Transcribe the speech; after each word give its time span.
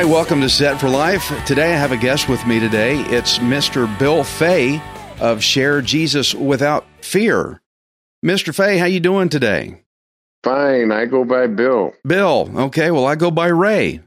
Hi, 0.00 0.04
welcome 0.04 0.40
to 0.40 0.48
Set 0.48 0.80
for 0.80 0.88
Life. 0.88 1.30
Today 1.44 1.74
I 1.74 1.76
have 1.76 1.92
a 1.92 1.96
guest 1.96 2.26
with 2.26 2.46
me 2.46 2.58
today. 2.58 3.00
It's 3.00 3.38
Mr. 3.38 3.86
Bill 3.98 4.24
Fay 4.24 4.80
of 5.18 5.42
Share 5.42 5.82
Jesus 5.82 6.32
Without 6.32 6.86
Fear. 7.02 7.60
Mr. 8.24 8.54
Fay, 8.54 8.78
how 8.78 8.86
you 8.86 9.00
doing 9.00 9.28
today? 9.28 9.82
Fine, 10.42 10.92
I 10.92 11.06
go 11.06 11.24
by 11.24 11.46
Bill. 11.46 11.92
Bill, 12.06 12.50
okay, 12.56 12.90
well 12.90 13.06
I 13.06 13.14
go 13.14 13.30
by 13.30 13.48
Ray. 13.48 14.00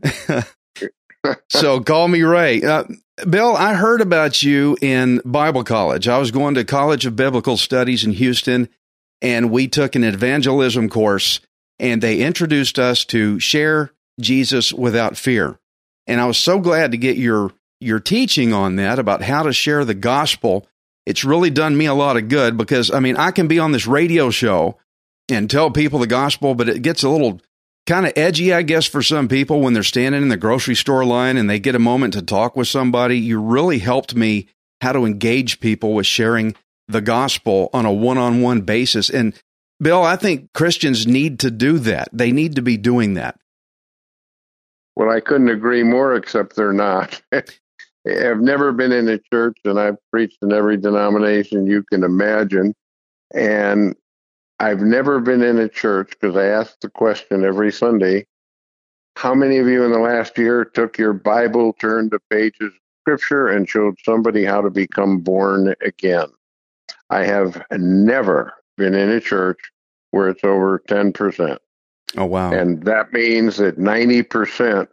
so 1.49 1.79
call 1.79 2.07
me 2.07 2.23
Ray. 2.23 2.63
Uh, 2.63 2.85
Bill, 3.29 3.55
I 3.55 3.75
heard 3.75 4.01
about 4.01 4.41
you 4.41 4.77
in 4.81 5.21
Bible 5.23 5.63
college. 5.63 6.07
I 6.07 6.17
was 6.17 6.31
going 6.31 6.55
to 6.55 6.65
College 6.65 7.05
of 7.05 7.15
Biblical 7.15 7.57
Studies 7.57 8.03
in 8.03 8.13
Houston 8.13 8.69
and 9.21 9.49
we 9.49 9.67
took 9.67 9.95
an 9.95 10.03
evangelism 10.03 10.89
course 10.89 11.39
and 11.79 12.01
they 12.01 12.19
introduced 12.21 12.77
us 12.77 13.05
to 13.05 13.39
share 13.39 13.91
Jesus 14.19 14.73
without 14.73 15.17
fear. 15.17 15.57
And 16.05 16.19
I 16.19 16.25
was 16.25 16.37
so 16.37 16.59
glad 16.59 16.91
to 16.91 16.97
get 16.97 17.17
your 17.17 17.51
your 17.79 17.99
teaching 17.99 18.53
on 18.53 18.75
that 18.77 18.99
about 18.99 19.23
how 19.23 19.43
to 19.43 19.53
share 19.53 19.83
the 19.83 19.93
gospel. 19.93 20.67
It's 21.05 21.23
really 21.23 21.49
done 21.49 21.77
me 21.77 21.85
a 21.85 21.93
lot 21.93 22.17
of 22.17 22.29
good 22.29 22.57
because 22.57 22.91
I 22.91 22.99
mean, 22.99 23.17
I 23.17 23.31
can 23.31 23.47
be 23.47 23.59
on 23.59 23.71
this 23.71 23.87
radio 23.87 24.29
show 24.29 24.77
and 25.29 25.49
tell 25.49 25.71
people 25.71 25.99
the 25.99 26.07
gospel, 26.07 26.55
but 26.55 26.69
it 26.69 26.81
gets 26.81 27.03
a 27.03 27.09
little 27.09 27.41
kind 27.85 28.05
of 28.05 28.13
edgy, 28.15 28.53
I 28.53 28.61
guess, 28.61 28.85
for 28.85 29.01
some 29.01 29.27
people 29.27 29.61
when 29.61 29.73
they're 29.73 29.83
standing 29.83 30.21
in 30.21 30.29
the 30.29 30.37
grocery 30.37 30.75
store 30.75 31.05
line 31.05 31.37
and 31.37 31.49
they 31.49 31.59
get 31.59 31.75
a 31.75 31.79
moment 31.79 32.13
to 32.13 32.21
talk 32.21 32.55
with 32.55 32.67
somebody. 32.67 33.17
You 33.17 33.41
really 33.41 33.79
helped 33.79 34.15
me 34.15 34.47
how 34.81 34.93
to 34.93 35.05
engage 35.05 35.59
people 35.59 35.93
with 35.93 36.05
sharing 36.05 36.55
the 36.87 37.01
gospel 37.01 37.69
on 37.73 37.85
a 37.85 37.91
one 37.91 38.17
on 38.17 38.41
one 38.41 38.61
basis. 38.61 39.09
And 39.09 39.33
Bill, 39.79 40.03
I 40.03 40.15
think 40.15 40.53
Christians 40.53 41.07
need 41.07 41.39
to 41.39 41.51
do 41.51 41.79
that. 41.79 42.09
They 42.13 42.31
need 42.31 42.55
to 42.55 42.61
be 42.61 42.77
doing 42.77 43.15
that. 43.15 43.37
Well, 44.95 45.09
I 45.09 45.19
couldn't 45.19 45.49
agree 45.49 45.83
more, 45.83 46.15
except 46.15 46.55
they're 46.55 46.71
not. 46.73 47.21
I've 48.05 48.41
never 48.41 48.71
been 48.71 48.91
in 48.91 49.07
a 49.07 49.17
church, 49.17 49.57
and 49.63 49.79
I've 49.79 49.97
preached 50.11 50.39
in 50.41 50.51
every 50.51 50.77
denomination 50.77 51.67
you 51.67 51.83
can 51.83 52.03
imagine. 52.03 52.73
And 53.33 53.95
I've 54.59 54.81
never 54.81 55.19
been 55.19 55.41
in 55.41 55.57
a 55.57 55.69
church 55.69 56.11
because 56.11 56.35
I 56.35 56.45
ask 56.45 56.79
the 56.81 56.89
question 56.89 57.43
every 57.43 57.71
Sunday 57.71 58.25
how 59.15 59.33
many 59.33 59.57
of 59.57 59.67
you 59.67 59.83
in 59.83 59.91
the 59.91 59.99
last 59.99 60.37
year 60.37 60.65
took 60.65 60.97
your 60.97 61.13
Bible, 61.13 61.73
turned 61.73 62.11
to 62.11 62.19
pages 62.29 62.55
of 62.61 62.71
scripture, 63.01 63.47
and 63.47 63.69
showed 63.69 63.95
somebody 64.03 64.43
how 64.43 64.61
to 64.61 64.69
become 64.69 65.19
born 65.19 65.75
again? 65.81 66.27
I 67.09 67.23
have 67.23 67.63
never 67.71 68.53
been 68.77 68.95
in 68.95 69.09
a 69.09 69.21
church 69.21 69.59
where 70.11 70.29
it's 70.29 70.43
over 70.43 70.79
10%. 70.87 71.57
Oh, 72.17 72.25
wow. 72.25 72.51
And 72.51 72.83
that 72.83 73.13
means 73.13 73.57
that 73.57 73.77
90% 73.77 74.87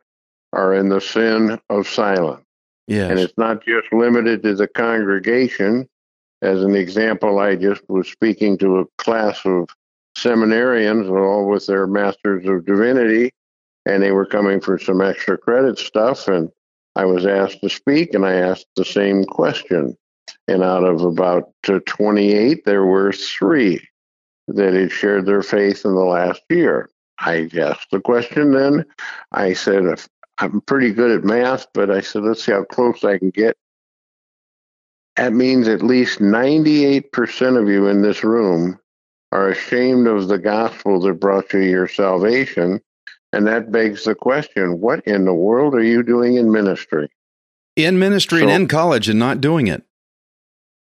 are 0.52 0.74
in 0.74 0.88
the 0.88 1.00
sin 1.00 1.58
of 1.68 1.88
silence. 1.88 2.44
Yes. 2.90 3.10
And 3.10 3.20
it's 3.20 3.38
not 3.38 3.64
just 3.64 3.92
limited 3.92 4.42
to 4.42 4.54
the 4.54 4.68
congregation. 4.68 5.88
As 6.42 6.62
an 6.62 6.74
example, 6.74 7.38
I 7.38 7.54
just 7.54 7.82
was 7.88 8.08
speaking 8.08 8.58
to 8.58 8.78
a 8.78 8.86
class 8.98 9.40
of 9.44 9.68
seminarians, 10.16 11.08
all 11.10 11.48
with 11.48 11.66
their 11.66 11.86
Masters 11.86 12.46
of 12.46 12.66
Divinity, 12.66 13.32
and 13.86 14.02
they 14.02 14.12
were 14.12 14.26
coming 14.26 14.60
for 14.60 14.78
some 14.78 15.00
extra 15.00 15.38
credit 15.38 15.78
stuff. 15.78 16.28
And 16.28 16.50
I 16.96 17.04
was 17.04 17.26
asked 17.26 17.60
to 17.62 17.70
speak, 17.70 18.14
and 18.14 18.26
I 18.26 18.34
asked 18.34 18.66
the 18.76 18.84
same 18.84 19.24
question. 19.24 19.96
And 20.48 20.62
out 20.62 20.84
of 20.84 21.02
about 21.02 21.52
uh, 21.68 21.80
28, 21.86 22.64
there 22.64 22.84
were 22.84 23.12
three 23.12 23.86
that 24.48 24.74
had 24.74 24.90
shared 24.90 25.26
their 25.26 25.42
faith 25.42 25.84
in 25.84 25.94
the 25.94 26.00
last 26.00 26.42
year. 26.48 26.90
I 27.20 27.48
asked 27.58 27.90
the 27.92 28.00
question 28.00 28.52
then. 28.52 28.84
I 29.32 29.52
said, 29.52 29.84
if 29.84 30.08
I'm 30.40 30.60
pretty 30.62 30.92
good 30.92 31.10
at 31.10 31.24
math, 31.24 31.66
but 31.74 31.90
I 31.90 32.00
said, 32.00 32.22
let's 32.22 32.44
see 32.44 32.52
how 32.52 32.64
close 32.64 33.04
I 33.04 33.18
can 33.18 33.30
get. 33.30 33.56
That 35.16 35.32
means 35.32 35.68
at 35.68 35.82
least 35.82 36.18
98% 36.20 37.60
of 37.60 37.68
you 37.68 37.88
in 37.88 38.00
this 38.02 38.24
room 38.24 38.78
are 39.32 39.50
ashamed 39.50 40.06
of 40.06 40.28
the 40.28 40.38
gospel 40.38 41.00
that 41.00 41.14
brought 41.20 41.52
you 41.52 41.60
your 41.60 41.86
salvation. 41.88 42.80
And 43.32 43.46
that 43.46 43.70
begs 43.70 44.04
the 44.04 44.14
question 44.14 44.80
what 44.80 45.06
in 45.06 45.24
the 45.24 45.34
world 45.34 45.74
are 45.74 45.82
you 45.82 46.02
doing 46.02 46.36
in 46.36 46.50
ministry? 46.50 47.08
in 47.76 47.98
ministry 47.98 48.42
and 48.42 48.50
in 48.50 48.68
college 48.68 49.08
and 49.08 49.18
not 49.18 49.40
doing 49.40 49.66
it. 49.68 49.82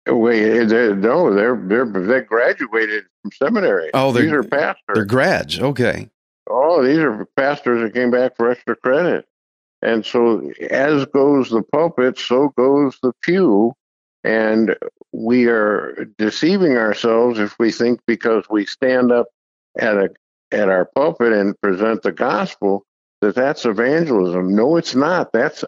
Wait, 0.08 0.42
eh, 0.44 0.64
they're, 0.64 0.94
no, 0.94 1.34
they're, 1.34 1.60
they're 1.66 1.84
they 1.84 2.20
graduated 2.20 3.04
from 3.20 3.32
seminary. 3.32 3.90
Oh, 3.92 4.12
they're- 4.12 4.22
these 4.22 4.32
are 4.32 4.42
pastors. 4.44 4.94
They're 4.94 5.04
grads. 5.04 5.58
Okay. 5.58 6.08
Oh, 6.48 6.82
these 6.84 6.98
are 6.98 7.26
pastors 7.36 7.82
that 7.82 7.92
came 7.92 8.10
back 8.10 8.36
for 8.36 8.50
extra 8.50 8.76
credit. 8.76 9.26
And 9.86 10.04
so, 10.04 10.50
as 10.68 11.06
goes 11.06 11.48
the 11.48 11.62
pulpit, 11.62 12.18
so 12.18 12.48
goes 12.58 12.98
the 13.02 13.12
pew. 13.22 13.72
And 14.24 14.76
we 15.12 15.46
are 15.46 16.08
deceiving 16.18 16.76
ourselves 16.76 17.38
if 17.38 17.56
we 17.60 17.70
think 17.70 18.00
because 18.04 18.44
we 18.50 18.66
stand 18.66 19.12
up 19.12 19.28
at 19.78 19.96
a 19.96 20.08
at 20.50 20.68
our 20.68 20.86
pulpit 20.96 21.32
and 21.32 21.60
present 21.60 22.02
the 22.02 22.10
gospel 22.10 22.84
that 23.20 23.36
that's 23.36 23.64
evangelism. 23.64 24.56
No, 24.56 24.76
it's 24.76 24.96
not. 24.96 25.32
That's 25.32 25.64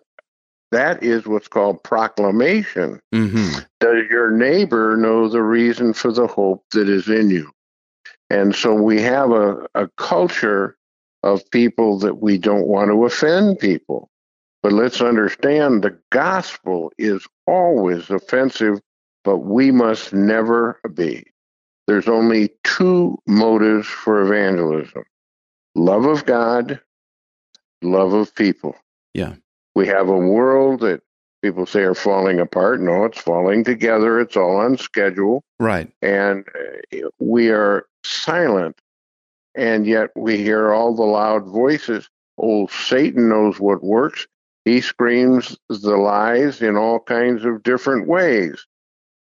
that 0.73 1.05
is 1.05 1.25
what's 1.25 1.47
called 1.47 1.85
proclamation. 1.85 2.99
hmm 3.13 3.53
Does 3.79 4.03
your 4.11 4.33
neighbor 4.33 4.97
know 4.97 5.29
the 5.29 5.43
reason 5.43 5.93
for 5.93 6.11
the 6.11 6.27
hope 6.27 6.65
that 6.73 6.89
is 6.89 7.09
in 7.09 7.31
you? 7.31 7.53
And 8.31 8.53
so 8.53 8.75
we 8.75 9.01
have 9.01 9.31
a, 9.31 9.69
a 9.77 9.89
culture 9.97 10.77
of 11.23 11.49
people 11.51 11.99
that 11.99 12.21
we 12.21 12.39
don't 12.39 12.67
want 12.67 12.91
to 12.91 13.05
offend 13.05 13.59
people. 13.59 14.11
But 14.63 14.73
let's 14.73 15.01
understand 15.01 15.83
the 15.83 15.99
gospel 16.11 16.93
is 16.99 17.27
always 17.47 18.11
offensive, 18.11 18.81
but 19.25 19.39
we 19.39 19.71
must 19.71 20.13
never 20.13 20.81
be. 20.95 21.25
There's 21.87 22.09
only 22.09 22.51
two 22.65 23.19
motives 23.27 23.87
for 23.87 24.21
evangelism 24.23 25.05
love 25.75 26.05
of 26.05 26.27
God, 26.27 26.81
love 27.83 28.13
of 28.13 28.35
people. 28.35 28.75
Yeah. 29.15 29.35
We 29.75 29.87
have 29.87 30.09
a 30.09 30.19
world 30.19 30.81
that 30.81 31.03
people 31.43 31.67
say 31.67 31.83
are 31.83 31.95
falling 31.95 32.41
apart. 32.41 32.81
No, 32.81 33.05
it's 33.05 33.21
falling 33.21 33.65
together. 33.65 34.21
It's 34.21 34.37
all 34.37 34.57
on 34.57 34.77
schedule. 34.77 35.45
Right. 35.61 35.91
And 36.03 36.45
uh, 36.55 37.09
we 37.21 37.51
are 37.51 37.87
silent. 38.05 38.81
And 39.55 39.87
yet 39.87 40.11
we 40.17 40.39
hear 40.39 40.73
all 40.73 40.95
the 40.95 41.03
loud 41.03 41.47
voices. 41.47 42.09
Old 42.37 42.71
Satan 42.71 43.29
knows 43.29 43.59
what 43.59 43.83
works. 43.83 44.27
He 44.65 44.81
screams 44.81 45.57
the 45.69 45.97
lies 45.97 46.63
in 46.63 46.77
all 46.77 47.01
kinds 47.01 47.45
of 47.45 47.63
different 47.63 48.07
ways. 48.07 48.67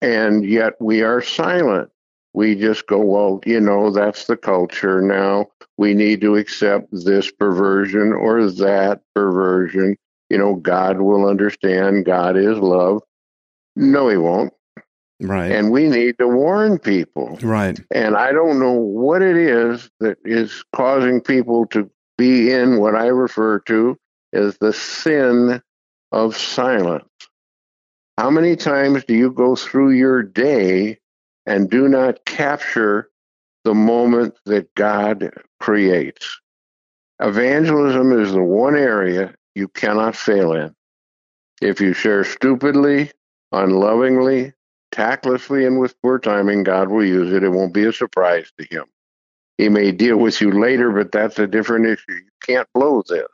And 0.02 0.46
yet 0.46 0.74
we 0.80 1.02
are 1.02 1.22
silent. 1.22 1.90
We 2.34 2.56
just 2.56 2.88
go, 2.88 3.00
well, 3.00 3.42
you 3.46 3.60
know, 3.60 3.92
that's 3.92 4.26
the 4.26 4.38
culture 4.38 5.02
now. 5.02 5.48
We 5.78 5.94
need 5.94 6.22
to 6.22 6.36
accept 6.36 6.88
this 6.92 7.30
perversion 7.32 8.14
or 8.14 8.50
that 8.50 9.02
perversion. 9.14 9.98
You 10.30 10.38
know, 10.38 10.56
God 10.56 11.02
will 11.02 11.28
understand. 11.28 12.06
God 12.06 12.38
is 12.38 12.58
love. 12.58 13.02
No, 13.76 14.08
he 14.08 14.18
won't. 14.18 14.54
Right. 15.22 15.52
And 15.52 15.72
we 15.72 15.88
need 15.88 16.18
to 16.18 16.28
warn 16.28 16.80
people. 16.80 17.38
right. 17.42 17.80
And 17.94 18.16
I 18.16 18.32
don't 18.32 18.60
know 18.60 18.74
what 18.74 19.22
it 19.22 19.38
is 19.38 19.90
that 20.00 20.18
is 20.26 20.64
causing 20.76 21.22
people 21.22 21.66
to 21.68 21.90
be 22.18 22.52
in 22.52 22.80
what 22.80 22.96
I 22.96 23.08
refer 23.08 23.60
to 23.60 23.98
as 24.34 24.58
the 24.58 24.74
sin 24.74 25.62
of 26.12 26.36
silence. 26.38 27.06
How 28.18 28.30
many 28.30 28.56
times 28.56 29.04
do 29.06 29.16
you 29.16 29.32
go 29.32 29.56
through 29.56 29.92
your 29.92 30.22
day 30.22 31.00
and 31.46 31.70
do 31.70 31.88
not 31.88 32.24
capture 32.26 33.10
the 33.64 33.74
moment 33.74 34.36
that 34.46 34.74
God 34.76 35.32
creates. 35.60 36.40
Evangelism 37.20 38.20
is 38.20 38.32
the 38.32 38.44
one 38.44 38.76
area 38.76 39.36
you 39.54 39.68
cannot 39.68 40.16
fail 40.16 40.54
in. 40.54 40.74
If 41.62 41.80
you 41.80 41.94
share 41.94 42.24
stupidly, 42.24 43.12
unlovingly, 43.52 44.54
tactlessly, 44.92 45.66
and 45.66 45.80
with 45.80 46.00
poor 46.02 46.20
timing, 46.20 46.64
God 46.64 46.90
will 46.90 47.06
use 47.06 47.32
it. 47.34 47.44
It 47.44 47.50
won't 47.50 47.74
be 47.74 47.86
a 47.86 47.94
surprise 47.94 48.52
to 48.58 48.66
Him. 48.70 48.86
He 49.58 49.70
may 49.70 49.92
deal 49.92 50.18
with 50.18 50.42
you 50.42 50.52
later, 50.52 50.92
but 50.92 51.12
that's 51.12 51.40
a 51.40 51.48
different 51.48 51.86
issue. 51.86 52.14
You 52.14 52.30
can't 52.46 52.68
blow 52.74 53.04
this. 53.08 53.28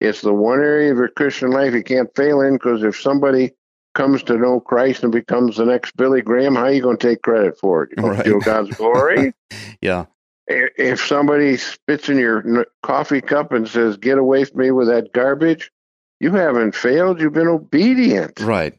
It's 0.00 0.20
the 0.22 0.32
one 0.32 0.60
area 0.60 0.92
of 0.92 0.98
your 0.98 1.08
Christian 1.08 1.50
life 1.50 1.74
you 1.74 1.82
can't 1.82 2.14
fail 2.16 2.40
in 2.40 2.54
because 2.54 2.82
if 2.82 2.98
somebody 3.00 3.52
comes 3.94 4.22
to 4.24 4.36
know 4.38 4.60
Christ 4.60 5.02
and 5.02 5.12
becomes 5.12 5.56
the 5.56 5.64
next 5.66 5.96
Billy 5.96 6.22
Graham, 6.22 6.54
how 6.54 6.64
are 6.64 6.72
you 6.72 6.80
going 6.80 6.96
to 6.96 7.08
take 7.08 7.22
credit 7.22 7.58
for 7.58 7.82
it? 7.82 7.90
You 7.90 7.96
going 7.96 8.10
Right. 8.10 8.16
to 8.18 8.22
steal 8.22 8.40
God's 8.40 8.70
glory? 8.76 9.32
Yeah. 9.82 10.06
If 10.46 11.00
somebody 11.06 11.56
spits 11.56 12.08
in 12.08 12.18
your 12.18 12.66
coffee 12.82 13.20
cup 13.20 13.52
and 13.52 13.66
says, 13.68 13.96
"Get 13.96 14.18
away 14.18 14.44
from 14.44 14.60
me 14.60 14.70
with 14.72 14.88
that 14.88 15.12
garbage," 15.12 15.70
you 16.18 16.32
haven't 16.32 16.74
failed. 16.74 17.20
You've 17.20 17.32
been 17.32 17.46
obedient. 17.48 18.40
Right. 18.40 18.74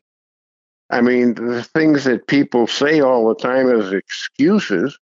I 0.92 1.02
mean, 1.02 1.36
the 1.36 1.64
things 1.64 2.04
that 2.04 2.28
people 2.28 2.68
say 2.68 3.00
all 3.00 3.30
the 3.30 3.36
time 3.36 3.70
as 3.70 3.94
excuses, 3.94 5.00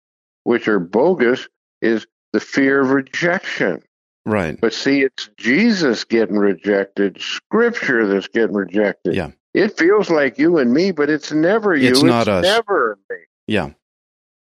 which 0.44 0.68
are 0.68 0.80
bogus, 0.80 1.48
is 1.80 2.06
the 2.32 2.40
fear 2.40 2.80
of 2.80 2.90
rejection. 2.90 3.82
Right. 4.24 4.60
But 4.60 4.74
see, 4.74 5.02
it's 5.02 5.30
Jesus 5.36 6.02
getting 6.02 6.36
rejected, 6.36 7.20
Scripture 7.20 8.06
that's 8.08 8.26
getting 8.26 8.56
rejected. 8.56 9.14
Yeah. 9.14 9.30
It 9.54 9.78
feels 9.78 10.10
like 10.10 10.38
you 10.38 10.58
and 10.58 10.74
me, 10.74 10.90
but 10.90 11.08
it's 11.08 11.30
never 11.30 11.74
you. 11.74 11.88
It's 11.88 12.02
not 12.02 12.26
us. 12.26 12.42
Never 12.42 12.98
me. 13.08 13.16
Yeah. 13.46 13.70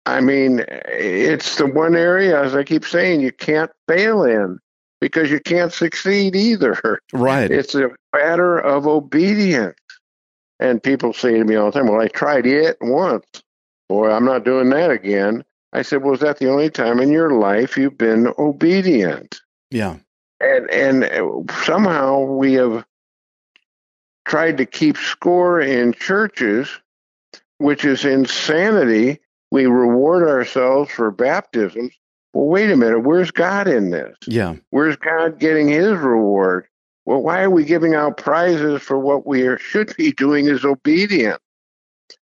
I 0.06 0.22
mean, 0.22 0.64
it's 0.70 1.58
the 1.58 1.68
one 1.68 1.96
area, 1.96 2.42
as 2.42 2.56
I 2.56 2.64
keep 2.64 2.86
saying, 2.86 3.22
you 3.22 3.32
can't 3.32 3.72
fail 3.88 4.24
in 4.24 4.60
because 5.02 5.30
you 5.30 5.40
can't 5.40 5.74
succeed 5.74 6.36
either. 6.36 7.02
Right. 7.12 7.52
It's 7.52 7.76
a 7.76 7.90
matter 8.14 8.58
of 8.58 8.88
obedience. 8.88 9.76
And 10.60 10.82
people 10.82 11.14
say 11.14 11.38
to 11.38 11.44
me 11.44 11.56
all 11.56 11.72
the 11.72 11.80
time, 11.80 11.88
Well, 11.88 12.02
I 12.02 12.08
tried 12.08 12.46
it 12.46 12.78
once. 12.82 13.26
Boy, 13.90 14.10
I'm 14.10 14.26
not 14.26 14.46
doing 14.46 14.70
that 14.70 14.90
again. 14.92 15.44
I 15.74 15.82
said, 15.82 16.04
Well, 16.04 16.14
is 16.14 16.22
that 16.22 16.40
the 16.40 16.50
only 16.50 16.70
time 16.70 17.00
in 17.00 17.12
your 17.12 17.32
life 17.32 17.78
you've 17.78 17.98
been 17.98 18.32
obedient? 18.38 19.40
yeah. 19.72 19.98
And 20.42 20.70
and 20.70 21.04
uh, 21.06 21.54
somehow 21.64 22.20
we 22.20 22.54
have 22.54 22.86
tried 24.26 24.58
to 24.58 24.66
keep 24.66 24.98
score 24.98 25.62
in 25.62 25.94
churches, 25.94 26.68
which 27.58 27.86
is 27.86 28.04
insanity. 28.04 29.20
We 29.52 29.66
reward 29.68 30.28
ourselves 30.28 30.92
for 30.92 31.10
baptisms. 31.10 31.94
Well, 32.34 32.48
wait 32.48 32.70
a 32.70 32.76
minute. 32.76 33.00
Where's 33.00 33.32
God 33.32 33.68
in 33.70 33.92
this? 33.92 34.18
Yeah. 34.28 34.56
Where's 34.72 34.98
God 34.98 35.40
getting 35.40 35.70
his 35.70 35.98
reward? 35.98 36.68
Well, 37.06 37.22
why 37.22 37.42
are 37.42 37.50
we 37.50 37.64
giving 37.64 37.94
out 37.94 38.18
prizes 38.18 38.82
for 38.82 38.98
what 38.98 39.28
we 39.28 39.44
are, 39.44 39.58
should 39.60 39.96
be 39.96 40.12
doing 40.12 40.48
is 40.48 40.66
obedient? 40.66 41.40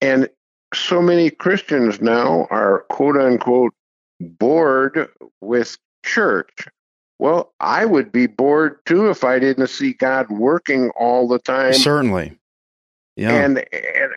And 0.01 0.29
so 0.73 1.01
many 1.01 1.29
Christians 1.29 2.01
now 2.01 2.47
are 2.51 2.85
quote 2.89 3.17
unquote 3.17 3.73
bored 4.19 5.09
with 5.41 5.77
church. 6.05 6.67
Well, 7.17 7.53
I 7.59 7.85
would 7.85 8.11
be 8.11 8.27
bored 8.27 8.77
too 8.85 9.09
if 9.09 9.23
I 9.23 9.39
didn't 9.39 9.67
see 9.67 9.93
God 9.93 10.29
working 10.29 10.91
all 10.91 11.27
the 11.27 11.39
time. 11.39 11.73
Certainly. 11.73 12.37
Yeah. 13.17 13.33
And, 13.33 13.57
and 13.73 14.13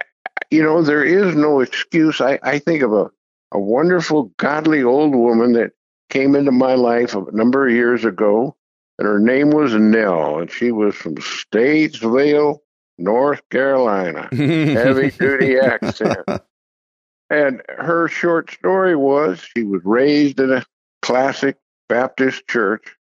you 0.50 0.62
know, 0.62 0.82
there 0.82 1.02
is 1.04 1.34
no 1.34 1.60
excuse. 1.60 2.20
I, 2.20 2.38
I 2.42 2.58
think 2.58 2.82
of 2.82 2.92
a, 2.92 3.10
a 3.52 3.58
wonderful, 3.58 4.30
godly 4.36 4.82
old 4.82 5.14
woman 5.14 5.52
that 5.54 5.72
came 6.10 6.36
into 6.36 6.52
my 6.52 6.74
life 6.74 7.14
a 7.14 7.24
number 7.32 7.66
of 7.66 7.72
years 7.72 8.04
ago, 8.04 8.54
and 9.02 9.08
her 9.08 9.18
name 9.18 9.50
was 9.50 9.74
Nell, 9.74 10.38
and 10.38 10.48
she 10.48 10.70
was 10.70 10.94
from 10.94 11.16
Statesville, 11.16 12.60
North 12.98 13.40
Carolina. 13.50 14.28
heavy 14.30 15.10
duty 15.10 15.58
accent. 15.60 16.20
And 17.28 17.62
her 17.68 18.06
short 18.06 18.52
story 18.52 18.94
was 18.94 19.40
she 19.40 19.64
was 19.64 19.80
raised 19.84 20.38
in 20.38 20.52
a 20.52 20.64
classic 21.00 21.56
Baptist 21.88 22.46
church, 22.46 22.94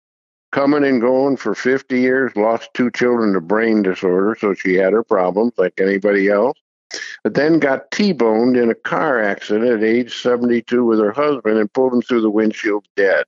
coming 0.53 0.85
and 0.85 1.01
going 1.01 1.37
for 1.37 1.57
50 1.57 1.99
years, 1.99 2.31
lost 2.37 2.71
two 2.75 2.93
children 2.93 3.33
to 3.33 3.41
brain 3.41 3.83
disorder, 3.83 4.37
so 4.39 4.55
she 4.55 4.75
had 4.75 4.93
her 4.93 5.03
problems 5.03 5.55
like 5.57 5.81
anybody 5.81 6.29
else. 6.29 6.57
But 7.25 7.35
then 7.35 7.59
got 7.59 7.91
T 7.91 8.13
boned 8.13 8.57
in 8.57 8.71
a 8.71 8.77
car 8.77 9.21
accident 9.21 9.69
at 9.69 9.83
age 9.83 10.17
72 10.23 10.85
with 10.85 11.01
her 11.01 11.11
husband 11.11 11.59
and 11.59 11.73
pulled 11.73 11.93
him 11.93 12.03
through 12.03 12.21
the 12.21 12.31
windshield 12.31 12.87
dead. 12.95 13.25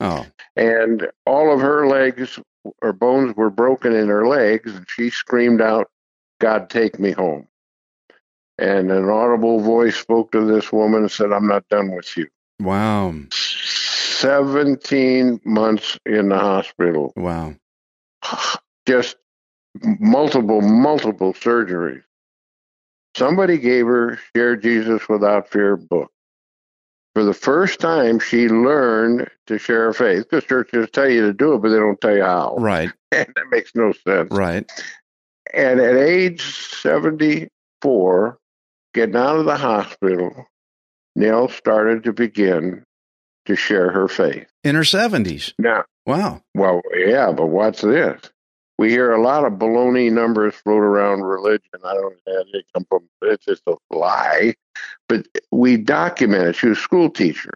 Oh. 0.00 0.26
And 0.56 1.08
all 1.26 1.52
of 1.52 1.60
her 1.60 1.86
legs 1.86 2.38
or 2.82 2.92
bones 2.92 3.36
were 3.36 3.50
broken 3.50 3.94
in 3.94 4.08
her 4.08 4.26
legs, 4.26 4.74
and 4.74 4.86
she 4.88 5.10
screamed 5.10 5.60
out, 5.60 5.90
God, 6.40 6.70
take 6.70 6.98
me 6.98 7.12
home. 7.12 7.46
And 8.58 8.90
an 8.90 9.08
audible 9.08 9.60
voice 9.60 9.96
spoke 9.96 10.32
to 10.32 10.44
this 10.44 10.72
woman 10.72 11.02
and 11.02 11.10
said, 11.10 11.32
I'm 11.32 11.48
not 11.48 11.68
done 11.68 11.94
with 11.94 12.16
you. 12.16 12.28
Wow. 12.60 13.14
17 13.32 15.40
months 15.44 15.98
in 16.06 16.28
the 16.28 16.38
hospital, 16.38 17.12
Wow. 17.16 17.54
just 18.86 19.16
multiple, 19.82 20.60
multiple 20.60 21.34
surgeries. 21.34 22.02
Somebody 23.16 23.58
gave 23.58 23.86
her 23.86 24.18
Share 24.34 24.56
Jesus 24.56 25.08
Without 25.08 25.48
Fear 25.48 25.76
book. 25.76 26.10
For 27.14 27.22
the 27.24 27.34
first 27.34 27.78
time, 27.78 28.18
she 28.18 28.48
learned 28.48 29.28
to 29.46 29.58
share 29.58 29.84
her 29.84 29.92
faith 29.92 30.24
because 30.28 30.44
churches 30.44 30.88
tell 30.92 31.08
you 31.08 31.22
to 31.26 31.32
do 31.32 31.54
it, 31.54 31.62
but 31.62 31.68
they 31.68 31.76
don't 31.76 32.00
tell 32.00 32.16
you 32.16 32.24
how. 32.24 32.56
Right. 32.58 32.90
And 33.12 33.28
that 33.36 33.44
makes 33.50 33.70
no 33.76 33.92
sense. 33.92 34.28
Right. 34.32 34.68
And 35.52 35.78
at 35.80 35.94
age 35.96 36.42
74, 36.42 38.38
getting 38.94 39.14
out 39.16 39.36
of 39.38 39.44
the 39.44 39.56
hospital, 39.56 40.46
Nell 41.14 41.48
started 41.48 42.02
to 42.04 42.12
begin 42.12 42.82
to 43.46 43.54
share 43.56 43.90
her 43.92 44.08
faith. 44.08 44.48
In 44.64 44.74
her 44.74 44.82
70s. 44.82 45.52
Now, 45.58 45.84
Wow. 46.06 46.42
well, 46.54 46.82
yeah, 46.96 47.30
but 47.30 47.46
what's 47.46 47.82
this? 47.82 48.20
We 48.78 48.90
hear 48.90 49.12
a 49.12 49.22
lot 49.22 49.44
of 49.44 49.52
baloney 49.54 50.10
numbers 50.10 50.54
float 50.56 50.82
around 50.82 51.20
religion. 51.22 51.70
I 51.84 51.94
don't 51.94 52.14
know 52.26 52.32
where 52.34 52.44
they 52.52 52.64
come 52.74 52.84
from. 52.88 53.08
It's 53.22 53.44
just 53.44 53.62
a 53.68 53.76
lie. 53.90 54.54
But 55.08 55.26
we 55.50 55.76
documented. 55.76 56.56
She 56.56 56.68
was 56.68 56.78
a 56.78 56.82
school 56.82 57.10
teacher. 57.10 57.52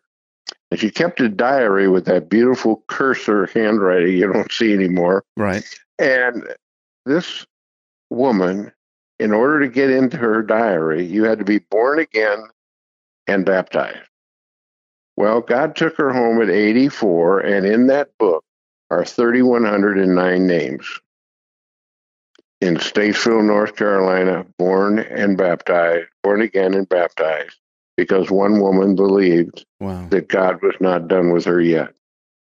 And 0.70 0.78
she 0.78 0.90
kept 0.90 1.20
a 1.20 1.28
diary 1.28 1.88
with 1.88 2.04
that 2.06 2.28
beautiful 2.28 2.84
cursor 2.88 3.46
handwriting 3.46 4.16
you 4.16 4.30
don't 4.32 4.52
see 4.52 4.74
anymore. 4.74 5.24
Right. 5.36 5.64
And 5.98 6.46
this 7.06 7.46
woman, 8.10 8.72
in 9.18 9.32
order 9.32 9.60
to 9.60 9.68
get 9.68 9.90
into 9.90 10.18
her 10.18 10.42
diary, 10.42 11.04
you 11.06 11.24
had 11.24 11.38
to 11.38 11.44
be 11.44 11.58
born 11.58 11.98
again 11.98 12.44
and 13.26 13.46
baptized. 13.46 13.98
Well, 15.16 15.40
God 15.40 15.74
took 15.74 15.96
her 15.96 16.12
home 16.12 16.40
at 16.40 16.50
84, 16.50 17.40
and 17.40 17.66
in 17.66 17.88
that 17.88 18.16
book 18.18 18.44
are 18.90 19.04
3,109 19.04 20.46
names. 20.46 21.00
In 22.60 22.76
Statesville, 22.76 23.44
North 23.44 23.76
Carolina, 23.76 24.44
born 24.58 24.98
and 24.98 25.36
baptized, 25.38 26.08
born 26.24 26.42
again 26.42 26.74
and 26.74 26.88
baptized, 26.88 27.56
because 27.96 28.30
one 28.30 28.60
woman 28.60 28.96
believed 28.96 29.64
Wow. 29.80 30.08
that 30.10 30.28
God 30.28 30.60
was 30.62 30.74
not 30.80 31.06
done 31.08 31.30
with 31.32 31.44
her 31.44 31.60
yet 31.60 31.94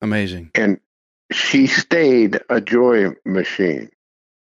Amazing. 0.00 0.50
and 0.56 0.80
she 1.30 1.66
stayed 1.68 2.40
a 2.50 2.60
joy 2.60 3.10
machine. 3.24 3.90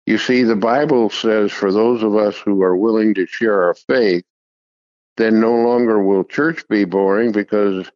You 0.06 0.18
see, 0.18 0.42
the 0.42 0.56
Bible 0.56 1.10
says 1.10 1.52
for 1.52 1.72
those 1.72 2.02
of 2.02 2.16
us 2.16 2.36
who 2.38 2.62
are 2.62 2.76
willing 2.76 3.14
to 3.14 3.26
share 3.26 3.62
our 3.64 3.74
faith, 3.74 4.24
then 5.16 5.40
no 5.40 5.54
longer 5.54 6.02
will 6.02 6.24
church 6.24 6.66
be 6.68 6.84
boring 6.84 7.32
because 7.32 7.90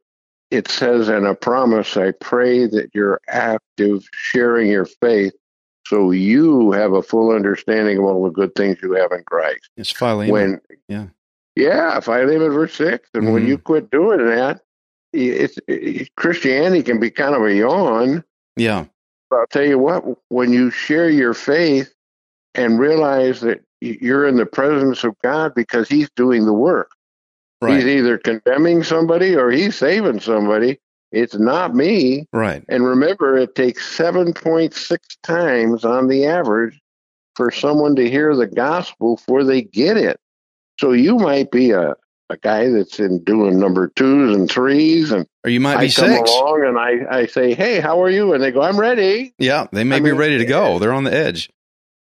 it 0.51 0.69
says 0.69 1.09
in 1.09 1.27
a 1.27 1.35
promise, 1.35 1.97
I 1.97 2.13
pray 2.13 2.67
that 2.67 2.91
you're 2.95 3.21
active 3.29 4.09
sharing 4.13 4.69
your 4.71 4.87
faith 4.87 5.35
so 5.91 6.13
you 6.13 6.71
have 6.71 6.93
a 6.93 7.03
full 7.03 7.33
understanding 7.33 7.99
of 7.99 8.05
all 8.05 8.23
the 8.23 8.31
good 8.31 8.55
things 8.55 8.79
you 8.81 8.93
have 8.93 9.11
in 9.11 9.25
Christ. 9.25 9.69
It's 9.77 9.91
Philemon. 9.91 10.31
When, 10.31 10.61
Yeah. 10.87 11.07
yeah, 11.57 11.99
Philemon 11.99 12.53
verse 12.53 12.73
six, 12.75 13.11
and 13.13 13.33
when 13.33 13.43
Mhm. 13.45 13.49
you 13.49 13.59
quit 13.59 13.91
doing 13.91 14.25
that, 14.27 14.61
it's, 15.13 15.59
it, 15.67 16.15
Christianity 16.15 16.85
can 16.85 17.01
be 17.01 17.11
kind 17.11 17.35
of 17.35 17.43
a 17.43 17.53
yawn. 17.53 18.23
yeah. 18.57 18.85
But 19.31 19.37
I'll 19.37 19.47
tell 19.49 19.65
you 19.67 19.79
what, 19.79 20.05
when 20.29 20.53
you 20.53 20.71
share 20.71 21.09
your 21.09 21.35
faith 21.35 21.93
and 22.55 22.79
realize 22.79 23.41
that 23.41 23.61
you're 23.81 24.27
in 24.29 24.37
the 24.37 24.47
presence 24.47 25.03
of 25.03 25.17
God 25.23 25.55
because 25.55 25.89
He's 25.89 26.11
doing 26.11 26.47
the 26.47 26.53
work, 26.53 26.93
He's 27.67 27.87
either 27.87 28.17
condemning 28.19 28.83
somebody 28.85 29.35
or 29.35 29.51
He's 29.51 29.75
saving 29.77 30.21
somebody. 30.21 30.79
It's 31.13 31.35
not 31.35 31.75
me. 31.75 32.27
Right. 32.33 32.65
And 32.69 32.85
remember, 32.85 33.37
it 33.37 33.55
takes 33.55 33.97
7.6 33.99 34.99
times 35.23 35.85
on 35.85 36.09
the 36.09 36.27
average 36.27 36.79
for 37.37 37.51
someone 37.51 37.97
to 37.97 38.09
hear 38.09 38.35
the 38.37 38.47
gospel 38.47 39.17
before 39.17 39.45
they 39.45 39.63
get 39.63 39.97
it. 39.97 40.19
So 40.79 40.93
you 40.93 41.17
might 41.17 41.51
be 41.51 41.73
a, 41.73 41.95
a 42.31 42.37
guy 42.37 42.69
that's 42.71 43.01
in 43.01 43.23
doing 43.25 43.59
number 43.59 43.89
twos 43.97 44.37
and 44.37 44.49
threes, 44.51 45.11
and 45.11 45.27
Or 45.45 45.51
you 45.51 45.61
might 45.61 45.77
I 45.79 45.87
be 45.87 45.93
come 45.93 46.09
six. 46.11 46.31
along 46.31 46.65
and 46.67 46.79
I, 46.79 47.19
I 47.19 47.27
say, 47.27 47.55
"Hey, 47.55 47.81
how 47.81 48.03
are 48.03 48.09
you?" 48.11 48.33
And 48.33 48.43
they 48.43 48.51
go, 48.53 48.63
"I'm 48.63 48.79
ready." 48.79 49.35
Yeah, 49.39 49.67
they 49.73 49.85
may 49.85 49.97
I 49.97 50.01
be 50.01 50.11
mean, 50.11 50.17
ready 50.17 50.39
to 50.39 50.45
go. 50.47 50.79
They're 50.79 50.93
on 50.93 51.05
the 51.05 51.13
edge. 51.15 51.51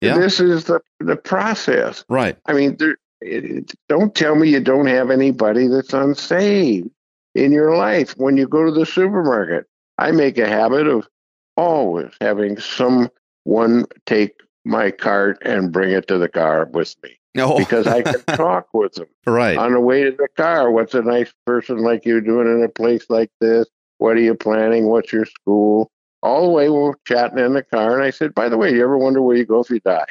Yeah. 0.00 0.16
This 0.18 0.40
is 0.40 0.64
the 0.64 0.80
the 1.00 1.16
process. 1.16 2.04
Right. 2.08 2.36
I 2.46 2.52
mean, 2.52 2.76
there, 2.78 2.96
it, 3.20 3.44
it- 3.44 3.72
don't 3.88 4.14
tell 4.14 4.34
me 4.34 4.48
you 4.50 4.60
don't 4.60 4.86
have 4.86 5.10
anybody 5.10 5.66
that's 5.68 5.92
unsaved 5.92 6.88
in 7.34 7.52
your 7.52 7.76
life. 7.76 8.14
When 8.16 8.36
you 8.36 8.46
go 8.46 8.64
to 8.64 8.70
the 8.70 8.86
supermarket, 8.86 9.66
I 9.98 10.10
make 10.12 10.38
a 10.38 10.48
habit 10.48 10.86
of 10.86 11.08
always 11.56 12.12
having 12.20 12.58
someone 12.58 13.86
take 14.06 14.32
my 14.64 14.90
cart 14.90 15.38
and 15.44 15.72
bring 15.72 15.90
it 15.90 16.08
to 16.08 16.18
the 16.18 16.28
car 16.28 16.66
with 16.72 16.94
me 17.02 17.18
No. 17.34 17.58
because 17.58 17.86
I 17.86 18.02
can 18.02 18.20
talk 18.36 18.68
with 18.72 18.94
them 18.94 19.06
right. 19.26 19.56
on 19.58 19.72
the 19.72 19.80
way 19.80 20.04
to 20.04 20.10
the 20.12 20.28
car. 20.36 20.70
What's 20.70 20.94
a 20.94 21.02
nice 21.02 21.32
person 21.46 21.78
like 21.78 22.04
you 22.06 22.20
doing 22.20 22.48
in 22.48 22.62
a 22.62 22.68
place 22.68 23.04
like 23.10 23.30
this? 23.40 23.66
What 23.98 24.16
are 24.16 24.20
you 24.20 24.34
planning? 24.34 24.86
What's 24.86 25.12
your 25.12 25.26
school? 25.26 25.90
All 26.22 26.42
the 26.46 26.48
way 26.52 26.70
we're 26.70 26.94
chatting 27.06 27.38
in 27.38 27.52
the 27.52 27.62
car, 27.62 27.94
and 27.94 28.02
I 28.02 28.08
said, 28.08 28.34
"By 28.34 28.48
the 28.48 28.56
way, 28.56 28.72
you 28.72 28.82
ever 28.82 28.96
wonder 28.96 29.20
where 29.20 29.36
you 29.36 29.44
go 29.44 29.60
if 29.60 29.68
you 29.68 29.78
die?" 29.80 30.06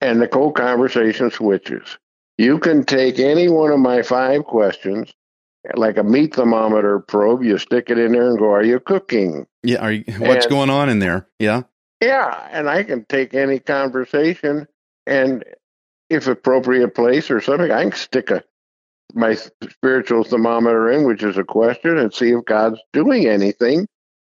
And 0.00 0.22
the 0.22 0.28
whole 0.32 0.52
conversation 0.52 1.30
switches. 1.32 1.98
You 2.38 2.58
can 2.60 2.84
take 2.84 3.18
any 3.18 3.48
one 3.48 3.72
of 3.72 3.80
my 3.80 4.02
five 4.02 4.44
questions, 4.44 5.12
like 5.74 5.96
a 5.98 6.02
meat 6.02 6.34
thermometer 6.34 7.00
probe. 7.00 7.42
You 7.42 7.58
stick 7.58 7.90
it 7.90 7.98
in 7.98 8.12
there 8.12 8.28
and 8.28 8.38
go, 8.38 8.52
"Are 8.52 8.64
you 8.64 8.80
cooking?" 8.80 9.46
Yeah. 9.62 9.78
Are 9.78 9.92
you, 9.92 10.04
what's 10.18 10.46
And- 10.46 10.50
going 10.50 10.70
on 10.70 10.88
in 10.88 10.98
there? 10.98 11.26
Yeah. 11.38 11.62
Yeah, 12.00 12.48
and 12.52 12.68
I 12.70 12.84
can 12.84 13.04
take 13.06 13.34
any 13.34 13.58
conversation, 13.58 14.68
and 15.06 15.44
if 16.08 16.28
appropriate 16.28 16.94
place 16.94 17.28
or 17.28 17.40
something, 17.40 17.72
I 17.72 17.82
can 17.82 17.92
stick 17.92 18.30
a 18.30 18.44
my 19.14 19.34
spiritual 19.68 20.22
thermometer 20.22 20.90
in, 20.90 21.06
which 21.06 21.22
is 21.22 21.38
a 21.38 21.44
question, 21.44 21.96
and 21.98 22.12
see 22.14 22.30
if 22.30 22.44
God's 22.44 22.78
doing 22.92 23.26
anything. 23.26 23.88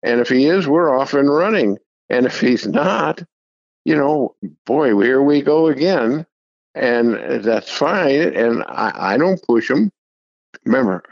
And 0.02 0.20
if 0.20 0.28
He 0.28 0.46
is, 0.46 0.66
we're 0.66 0.96
off 0.98 1.14
and 1.14 1.32
running. 1.32 1.78
And 2.08 2.26
if 2.26 2.40
He's 2.40 2.66
not, 2.66 3.22
you 3.84 3.94
know, 3.96 4.34
boy, 4.66 4.98
here 5.00 5.22
we 5.22 5.42
go 5.42 5.68
again, 5.68 6.26
and 6.74 7.44
that's 7.44 7.70
fine. 7.70 8.34
And 8.34 8.64
I, 8.66 9.14
I 9.14 9.16
don't 9.18 9.40
push 9.46 9.68
them. 9.68 9.92
Remember, 10.64 11.02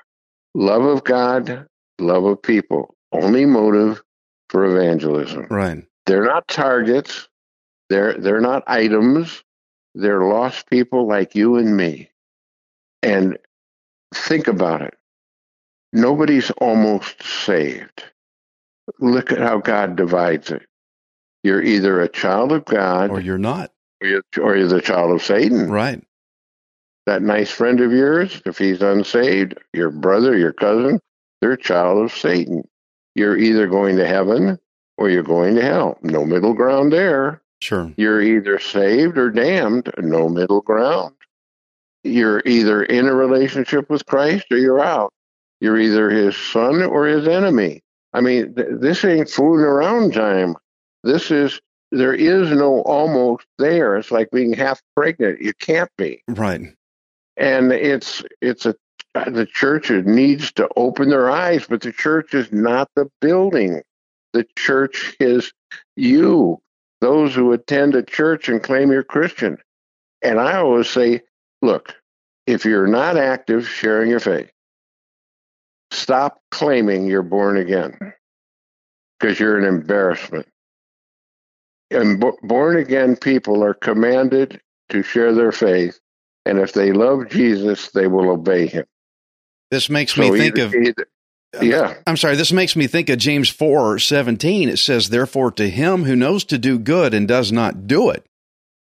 love 0.54 0.82
of 0.84 1.04
God, 1.04 1.66
love 1.98 2.24
of 2.24 2.42
people, 2.42 2.94
only 3.12 3.44
motive 3.46 4.02
for 4.48 4.64
evangelism. 4.64 5.46
Right. 5.50 5.84
They're 6.06 6.24
not 6.24 6.46
targets. 6.48 7.28
They're 7.88 8.14
they're 8.14 8.40
not 8.40 8.62
items. 8.66 9.42
They're 9.94 10.22
lost 10.22 10.70
people 10.70 11.06
like 11.08 11.34
you 11.34 11.56
and 11.56 11.76
me. 11.76 12.10
And 13.02 13.38
think 14.14 14.46
about 14.48 14.82
it. 14.82 14.94
Nobody's 15.92 16.50
almost 16.52 17.22
saved. 17.22 18.04
Look 19.00 19.32
at 19.32 19.38
how 19.38 19.58
God 19.58 19.96
divides 19.96 20.50
it. 20.52 20.62
You're 21.42 21.62
either 21.62 22.00
a 22.00 22.08
child 22.08 22.52
of 22.52 22.64
God 22.64 23.10
Or 23.10 23.20
you're 23.20 23.38
not. 23.38 23.72
or 24.00 24.06
you're, 24.08 24.22
or 24.40 24.56
you're 24.56 24.68
the 24.68 24.80
child 24.80 25.10
of 25.12 25.22
Satan. 25.22 25.70
Right. 25.70 26.02
That 27.06 27.22
nice 27.22 27.50
friend 27.50 27.80
of 27.80 27.92
yours, 27.92 28.42
if 28.44 28.58
he's 28.58 28.82
unsaved, 28.82 29.58
your 29.72 29.90
brother, 29.90 30.36
your 30.36 30.52
cousin, 30.52 31.00
they're 31.40 31.52
a 31.52 31.58
child 31.58 32.04
of 32.04 32.12
Satan. 32.12 32.62
You're 33.14 33.36
either 33.36 33.66
going 33.66 33.96
to 33.96 34.06
heaven 34.06 34.58
or 34.98 35.08
you're 35.10 35.22
going 35.22 35.56
to 35.56 35.62
hell. 35.62 35.98
No 36.02 36.24
middle 36.24 36.54
ground 36.54 36.92
there. 36.92 37.42
Sure. 37.60 37.92
You're 37.96 38.22
either 38.22 38.58
saved 38.58 39.18
or 39.18 39.30
damned, 39.30 39.90
no 39.98 40.28
middle 40.28 40.60
ground. 40.60 41.14
You're 42.04 42.42
either 42.46 42.82
in 42.82 43.06
a 43.06 43.14
relationship 43.14 43.90
with 43.90 44.06
Christ 44.06 44.46
or 44.50 44.58
you're 44.58 44.80
out. 44.80 45.12
You're 45.60 45.78
either 45.78 46.10
his 46.10 46.36
son 46.36 46.82
or 46.82 47.06
his 47.06 47.28
enemy. 47.28 47.82
I 48.12 48.20
mean, 48.20 48.54
th- 48.54 48.68
this 48.72 49.04
ain't 49.04 49.28
fooling 49.28 49.64
around 49.64 50.14
time. 50.14 50.56
This 51.04 51.30
is, 51.30 51.60
there 51.92 52.14
is 52.14 52.50
no 52.50 52.80
almost 52.82 53.46
there. 53.58 53.96
It's 53.96 54.10
like 54.10 54.30
being 54.30 54.52
half 54.52 54.80
pregnant. 54.96 55.42
You 55.42 55.52
can't 55.58 55.90
be. 55.98 56.22
Right. 56.28 56.62
And 57.40 57.72
it's, 57.72 58.22
it's 58.42 58.66
a, 58.66 58.76
the 59.14 59.46
church 59.46 59.90
needs 59.90 60.52
to 60.52 60.68
open 60.76 61.10
their 61.10 61.30
eyes, 61.30 61.66
but 61.68 61.80
the 61.80 61.92
church 61.92 62.34
is 62.34 62.52
not 62.52 62.90
the 62.94 63.10
building. 63.20 63.82
The 64.34 64.46
church 64.56 65.16
is 65.20 65.52
you, 65.96 66.60
those 67.00 67.34
who 67.34 67.52
attend 67.52 67.96
a 67.96 68.02
church 68.02 68.48
and 68.48 68.62
claim 68.62 68.92
you're 68.92 69.02
Christian. 69.02 69.58
And 70.22 70.38
I 70.38 70.58
always 70.58 70.90
say, 70.90 71.22
look, 71.62 71.94
if 72.46 72.64
you're 72.64 72.86
not 72.86 73.16
active 73.16 73.66
sharing 73.66 74.10
your 74.10 74.20
faith, 74.20 74.50
stop 75.92 76.40
claiming 76.50 77.06
you're 77.06 77.22
born 77.22 77.56
again 77.56 77.98
because 79.18 79.40
you're 79.40 79.58
an 79.58 79.64
embarrassment. 79.64 80.46
And 81.90 82.20
bo- 82.20 82.38
born 82.42 82.76
again 82.76 83.16
people 83.16 83.64
are 83.64 83.74
commanded 83.74 84.60
to 84.90 85.02
share 85.02 85.34
their 85.34 85.52
faith. 85.52 85.98
And 86.46 86.58
if 86.58 86.72
they 86.72 86.92
love 86.92 87.28
Jesus, 87.28 87.90
they 87.90 88.06
will 88.06 88.30
obey 88.30 88.66
him. 88.66 88.86
This 89.70 89.88
makes 89.90 90.14
So 90.14 90.22
me 90.22 90.30
think 90.38 90.58
either- 90.58 90.66
of 90.66 90.74
either- 90.74 91.08
yeah. 91.62 91.94
I'm 92.06 92.16
sorry, 92.16 92.36
this 92.36 92.52
makes 92.52 92.76
me 92.76 92.86
think 92.86 93.08
of 93.08 93.18
James 93.18 93.48
4 93.48 93.98
17. 93.98 94.68
It 94.68 94.78
says, 94.78 95.08
Therefore, 95.08 95.50
to 95.52 95.68
him 95.68 96.04
who 96.04 96.16
knows 96.16 96.44
to 96.44 96.58
do 96.58 96.78
good 96.78 97.12
and 97.14 97.26
does 97.28 97.52
not 97.52 97.86
do 97.86 98.10
it, 98.10 98.24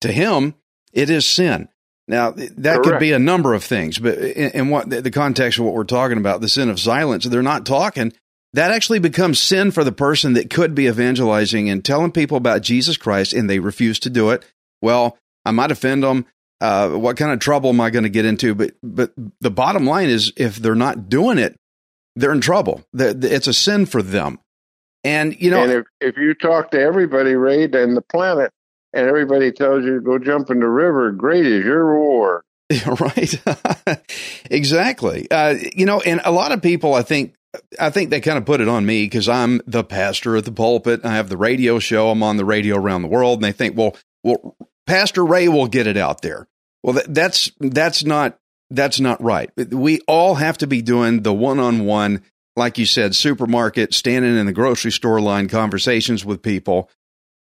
to 0.03 0.13
him 0.13 0.55
it 0.93 1.11
is 1.11 1.27
sin. 1.27 1.69
Now, 2.07 2.31
that 2.31 2.83
could 2.83 2.99
be 2.99 3.13
a 3.13 3.19
number 3.19 3.53
of 3.53 3.63
things, 3.63 3.99
but 3.99 4.17
in, 4.17 4.51
in 4.53 4.69
what 4.71 4.89
the 4.89 5.11
context 5.11 5.59
of 5.59 5.67
what 5.67 5.75
we're 5.75 5.85
talking 5.85 6.17
about, 6.17 6.41
the 6.41 6.49
sin 6.49 6.71
of 6.71 6.81
silence, 6.81 7.25
they're 7.27 7.43
not 7.43 7.67
talking. 7.67 8.15
That 8.55 8.71
actually 8.71 8.99
becomes 8.99 9.39
sin 9.39 9.71
for 9.73 9.85
the 9.85 9.93
person 9.93 10.33
that 10.33 10.49
could 10.49 10.75
be 10.75 10.87
evangelizing 10.87 11.69
and 11.69 11.85
telling 11.85 12.13
people 12.13 12.39
about 12.39 12.63
Jesus 12.63 12.97
Christ 12.97 13.35
and 13.35 13.49
they 13.49 13.59
refuse 13.59 13.99
to 14.01 14.11
do 14.11 14.31
it. 14.31 14.43
Well, 14.81 15.19
I 15.45 15.51
might 15.51 15.71
offend 15.71 16.03
them. 16.03 16.25
Uh, 16.61 16.91
what 16.91 17.17
kind 17.17 17.33
of 17.33 17.39
trouble 17.39 17.71
am 17.71 17.81
I 17.81 17.91
going 17.91 18.03
to 18.03 18.09
get 18.09 18.25
into? 18.25 18.55
But, 18.55 18.73
but 18.83 19.13
the 19.41 19.51
bottom 19.51 19.87
line 19.87 20.09
is 20.09 20.33
if 20.37 20.57
they're 20.57 20.75
not 20.75 21.09
doing 21.09 21.39
it, 21.39 21.57
they're 22.17 22.33
in 22.33 22.41
trouble. 22.41 22.83
It's 22.93 23.47
a 23.47 23.53
sin 23.53 23.87
for 23.87 24.03
them. 24.03 24.41
And, 25.05 25.41
you 25.41 25.51
know, 25.51 25.63
and 25.63 25.73
if, 25.73 25.87
if 26.01 26.17
you 26.17 26.35
talk 26.35 26.73
to 26.73 26.81
everybody, 26.81 27.35
Ray, 27.35 27.65
and 27.65 27.97
the 27.97 28.03
planet, 28.03 28.51
and 28.93 29.07
everybody 29.07 29.53
tells 29.53 29.85
you 29.85 29.95
to 29.95 30.01
go 30.01 30.19
jump 30.19 30.51
in 30.51 30.59
the 30.59 30.69
river, 30.69 31.13
great 31.13 31.47
is 31.47 31.65
your 31.65 31.85
reward. 31.85 32.43
right 33.01 33.35
exactly 34.51 35.31
uh, 35.31 35.55
you 35.75 35.87
know 35.87 36.01
and 36.03 36.21
a 36.25 36.31
lot 36.31 36.53
of 36.53 36.61
people 36.61 36.93
i 36.93 37.01
think 37.01 37.35
i 37.81 37.89
think 37.89 38.11
they 38.11 38.21
kind 38.21 38.37
of 38.37 38.45
put 38.45 38.61
it 38.61 38.69
on 38.69 38.85
me 38.85 39.07
because 39.07 39.27
i'm 39.27 39.63
the 39.67 39.83
pastor 39.83 40.37
at 40.37 40.45
the 40.45 40.53
pulpit 40.53 41.03
i 41.03 41.15
have 41.15 41.31
the 41.31 41.37
radio 41.37 41.79
show 41.79 42.11
i'm 42.11 42.23
on 42.23 42.37
the 42.37 42.45
radio 42.45 42.77
around 42.77 43.01
the 43.01 43.09
world 43.09 43.39
and 43.39 43.45
they 43.45 43.53
think 43.53 43.75
well 43.75 43.97
well 44.23 44.55
pastor 44.89 45.25
ray 45.25 45.49
will 45.49 45.69
get 45.69 45.87
it 45.87 45.97
out 45.97 46.23
there 46.23 46.49
well 46.83 46.95
that, 46.95 47.15
that's 47.15 47.53
that's 47.61 48.05
not 48.05 48.39
that's 48.71 48.99
not 48.99 49.23
right 49.23 49.51
we 49.71 50.01
all 50.09 50.35
have 50.35 50.59
to 50.59 50.67
be 50.67 50.83
doing 50.83 51.23
the 51.23 51.33
one-on-one 51.33 52.23
like 52.57 52.79
you 52.79 52.87
said 52.87 53.15
supermarket 53.15 53.95
standing 53.95 54.37
in 54.37 54.47
the 54.47 54.53
grocery 54.53 54.91
store 54.91 55.21
line 55.21 55.49
conversations 55.49 56.25
with 56.25 56.43
people 56.43 56.91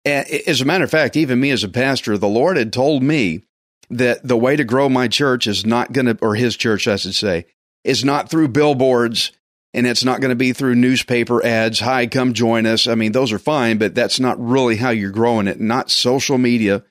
as 0.06 0.62
a 0.62 0.66
matter 0.66 0.84
of 0.84 0.92
fact 0.92 1.16
even 1.16 1.40
me 1.40 1.52
as 1.52 1.64
a 1.64 1.70
pastor 1.70 2.18
the 2.18 2.28
lord 2.28 2.58
had 2.58 2.74
told 2.74 3.02
me 3.02 3.42
that 3.90 4.28
the 4.28 4.38
way 4.38 4.56
to 4.56 4.64
grow 4.64 4.90
my 4.90 5.08
church 5.08 5.48
is 5.48 5.66
not 5.66 5.92
going 5.92 6.06
to, 6.06 6.18
or 6.22 6.36
his 6.36 6.56
church, 6.58 6.88
I 6.88 6.96
should 6.96 7.16
say, 7.16 7.46
is 7.84 8.04
not 8.04 8.30
through 8.30 8.50
billboards 8.50 9.32
and 9.74 9.86
it's 9.86 10.06
not 10.06 10.22
going 10.22 10.30
to 10.30 10.36
be 10.36 10.54
through 10.54 10.76
newspaper 10.76 11.46
ads. 11.46 11.82
Hi, 11.82 12.08
come 12.08 12.34
join 12.34 12.66
us. 12.66 12.88
I 12.88 12.96
mean, 12.96 13.12
those 13.12 13.34
are 13.34 13.40
fine, 13.40 13.78
but 13.78 13.94
that's 13.94 14.20
not 14.20 14.40
really 14.40 14.78
how 14.78 14.90
you're 14.90 15.12
growing 15.12 15.48
it, 15.48 15.60
not 15.60 15.92
social 15.92 16.38
media. 16.38 16.84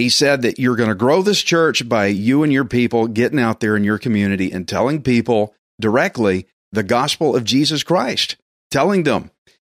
He 0.00 0.08
said 0.08 0.40
that 0.42 0.58
you're 0.58 0.76
going 0.76 0.88
to 0.88 0.94
grow 0.94 1.20
this 1.20 1.42
church 1.42 1.86
by 1.86 2.06
you 2.06 2.42
and 2.42 2.50
your 2.50 2.64
people 2.64 3.06
getting 3.06 3.38
out 3.38 3.60
there 3.60 3.76
in 3.76 3.84
your 3.84 3.98
community 3.98 4.50
and 4.50 4.66
telling 4.66 5.02
people 5.02 5.54
directly 5.78 6.46
the 6.72 6.82
gospel 6.82 7.36
of 7.36 7.44
Jesus 7.44 7.82
Christ, 7.82 8.36
telling 8.70 9.02
them. 9.02 9.30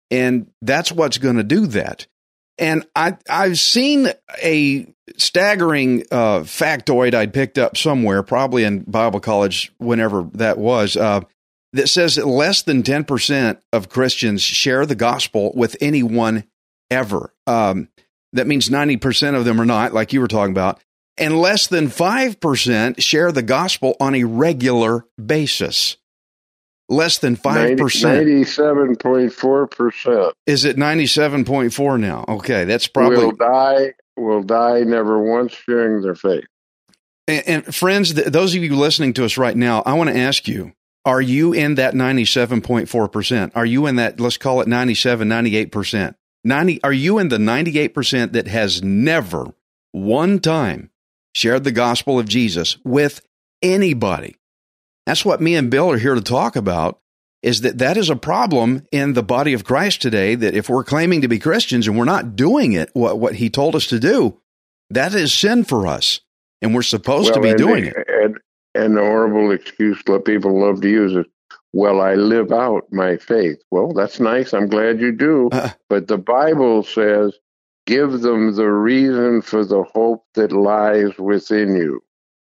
And 0.10 0.48
that's 0.64 0.92
what's 0.92 1.20
going 1.20 1.36
to 1.36 1.44
do 1.44 1.68
that. 1.68 2.08
And 2.58 2.88
I, 2.96 3.18
I've 3.30 3.60
seen 3.60 4.08
a 4.42 4.92
staggering 5.16 6.02
uh, 6.12 6.40
factoid 6.40 7.14
I'd 7.14 7.32
picked 7.32 7.60
up 7.60 7.78
somewhere, 7.78 8.24
probably 8.24 8.64
in 8.64 8.80
Bible 8.80 9.20
college, 9.20 9.72
whenever 9.78 10.24
that 10.34 10.58
was, 10.58 10.98
uh, 10.98 11.22
that 11.74 11.88
says 11.88 12.16
that 12.16 12.26
less 12.26 12.64
than 12.64 12.82
10% 12.82 13.60
of 13.72 13.90
Christians 13.90 14.42
share 14.42 14.88
the 14.88 14.96
gospel 14.96 15.52
with 15.56 15.76
anyone 15.82 16.46
ever. 16.90 17.32
Um, 17.46 17.90
that 18.36 18.48
means 18.48 18.70
90% 18.70 19.36
of 19.36 19.44
them 19.46 19.60
are 19.60 19.66
not, 19.66 19.94
like 19.94 20.14
you 20.14 20.22
were 20.22 20.28
talking 20.28 20.54
about. 20.54 20.80
And 21.18 21.40
less 21.40 21.68
than 21.68 21.88
5% 21.88 23.02
share 23.02 23.32
the 23.32 23.42
gospel 23.42 23.96
on 24.00 24.14
a 24.16 24.26
regular 24.26 25.06
basis. 25.24 25.96
Less 26.88 27.18
than 27.18 27.36
5%. 27.36 27.78
97.4% 27.78 30.32
Is 30.46 30.66
it 30.66 30.78
97.4 30.78 32.00
now? 32.00 32.26
Okay, 32.28 32.66
that's 32.66 32.88
probably 32.88 33.26
will 33.26 33.32
die, 33.32 33.94
will 34.16 34.44
die 34.44 34.82
never 34.82 35.20
once 35.20 35.54
sharing 35.54 36.02
their 36.02 36.16
faith. 36.16 36.46
And, 37.28 37.44
and 37.48 37.76
friends, 37.76 38.14
th- 38.14 38.28
those 38.28 38.54
of 38.54 38.64
you 38.64 38.76
listening 38.76 39.14
to 39.14 39.26
us 39.26 39.36
right 39.38 39.58
now, 39.58 39.82
I 39.86 39.94
want 39.94 40.12
to 40.12 40.18
ask 40.18 40.48
you, 40.48 40.74
are 41.06 41.22
you 41.22 41.54
in 41.54 41.76
that 41.76 41.94
97.4%? 41.94 43.52
Are 43.56 43.66
you 43.66 43.88
in 43.88 43.96
that, 43.96 44.20
let's 44.20 44.38
call 44.38 44.62
it 44.62 44.68
97, 44.68 45.28
98%? 45.28 46.16
90, 46.46 46.84
are 46.84 46.94
you 46.94 47.18
in 47.18 47.30
the 47.30 47.38
98% 47.38 48.34
that 48.34 48.48
has 48.48 48.84
never 48.84 49.54
one 49.92 50.40
time 50.40 50.92
shared 51.34 51.64
the 51.64 51.72
gospel 51.72 52.20
of 52.20 52.28
Jesus 52.28 52.78
with 52.86 53.26
anybody? 53.62 54.36
That's 55.06 55.26
what 55.26 55.42
me 55.42 55.56
and 55.56 55.70
Bill 55.70 55.92
are 55.92 55.98
here 55.98 56.16
to 56.16 56.22
talk 56.22 56.56
about 56.56 57.00
is 57.42 57.62
that 57.62 57.78
that 57.80 57.98
is 57.98 58.10
a 58.10 58.16
problem 58.16 58.86
in 58.92 59.14
the 59.14 59.24
body 59.24 59.54
of 59.54 59.64
Christ 59.64 60.02
today 60.02 60.36
that 60.36 60.56
if 60.56 60.70
we're 60.70 60.84
claiming 60.84 61.22
to 61.22 61.28
be 61.28 61.38
Christians 61.38 61.88
and 61.88 61.98
we're 61.98 62.06
not 62.06 62.36
doing 62.36 62.74
it 62.74 62.90
what 62.94 63.20
what 63.20 63.36
he 63.36 63.50
told 63.50 63.76
us 63.76 63.88
to 63.88 64.00
do, 64.00 64.40
that 64.90 65.14
is 65.14 65.34
sin 65.34 65.64
for 65.64 65.86
us 65.86 66.22
and 66.62 66.74
we're 66.74 66.82
supposed 66.82 67.32
well, 67.32 67.42
to 67.42 67.42
be 67.42 67.54
doing 67.54 67.86
it. 67.86 67.96
And, 68.08 68.38
and 68.74 68.98
the 68.98 69.02
horrible 69.02 69.52
excuse 69.52 70.02
that 70.08 70.26
people 70.26 70.60
love 70.60 70.82
to 70.82 70.90
use 70.90 71.16
is, 71.16 71.26
well, 71.76 72.00
I 72.00 72.14
live 72.14 72.54
out 72.54 72.86
my 72.90 73.18
faith. 73.18 73.62
Well, 73.70 73.92
that's 73.92 74.22
nice. 74.22 74.54
I'm 74.54 74.68
glad 74.68 75.02
you 75.02 75.12
do. 75.12 75.50
Uh, 75.56 75.70
but 75.90 76.08
the 76.08 76.18
Bible 76.18 76.84
says, 76.84 77.34
give 77.86 78.22
them 78.22 78.56
the 78.56 78.70
reason 78.72 79.42
for 79.42 79.66
the 79.66 79.84
hope 79.84 80.26
that 80.36 80.52
lies 80.52 81.18
within 81.18 81.76
you. 81.76 82.02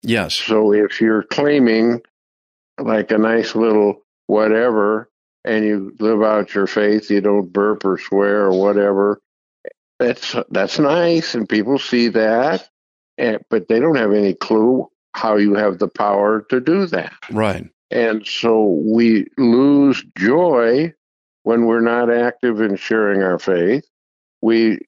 yes. 0.04 0.36
So 0.36 0.72
if 0.72 1.02
you're 1.02 1.24
claiming 1.24 2.02
like 2.80 3.12
a 3.12 3.18
nice 3.18 3.56
little 3.56 4.04
whatever 4.28 5.10
and 5.44 5.66
you 5.66 5.96
live 6.00 6.22
out 6.22 6.54
your 6.54 6.68
faith, 6.68 7.10
you 7.10 7.22
don't 7.22 7.52
burp 7.52 7.86
or 7.86 7.98
swear 7.98 8.46
or 8.46 8.60
whatever, 8.60 9.20
that's 10.00 10.36
that's 10.52 10.78
nice 10.78 11.34
and 11.34 11.50
people 11.50 11.80
see 11.80 12.10
that, 12.10 12.70
and, 13.18 13.40
but 13.50 13.68
they 13.68 13.80
don't 13.80 13.98
have 13.98 14.14
any 14.14 14.36
clue 14.36 14.88
how 15.14 15.38
you 15.38 15.56
have 15.56 15.80
the 15.80 15.88
power 15.88 16.46
to 16.50 16.60
do 16.60 16.86
that. 16.88 17.14
Right. 17.32 17.68
And 17.90 18.26
so 18.26 18.82
we 18.84 19.28
lose 19.38 20.04
joy 20.18 20.94
when 21.44 21.66
we're 21.66 21.82
not 21.82 22.12
active 22.12 22.60
in 22.60 22.76
sharing 22.76 23.24
our 23.24 23.40
faith. 23.40 23.86
We 24.42 24.80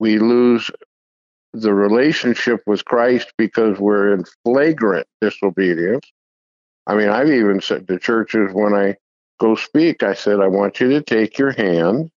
we 0.00 0.18
lose 0.18 0.70
the 1.52 1.72
relationship 1.72 2.60
with 2.66 2.84
Christ 2.84 3.32
because 3.38 3.78
we're 3.78 4.12
in 4.12 4.24
flagrant 4.44 5.06
disobedience. 5.20 6.10
I 6.86 6.94
mean, 6.94 7.08
I've 7.08 7.30
even 7.30 7.60
said 7.60 7.88
to 7.88 7.98
churches 7.98 8.52
when 8.52 8.74
I 8.74 8.96
go 9.38 9.54
speak, 9.54 10.02
I 10.02 10.14
said, 10.14 10.40
I 10.40 10.48
want 10.48 10.80
you 10.80 10.88
to 10.90 11.02
take 11.02 11.38
your 11.38 11.52
hand 11.52 12.10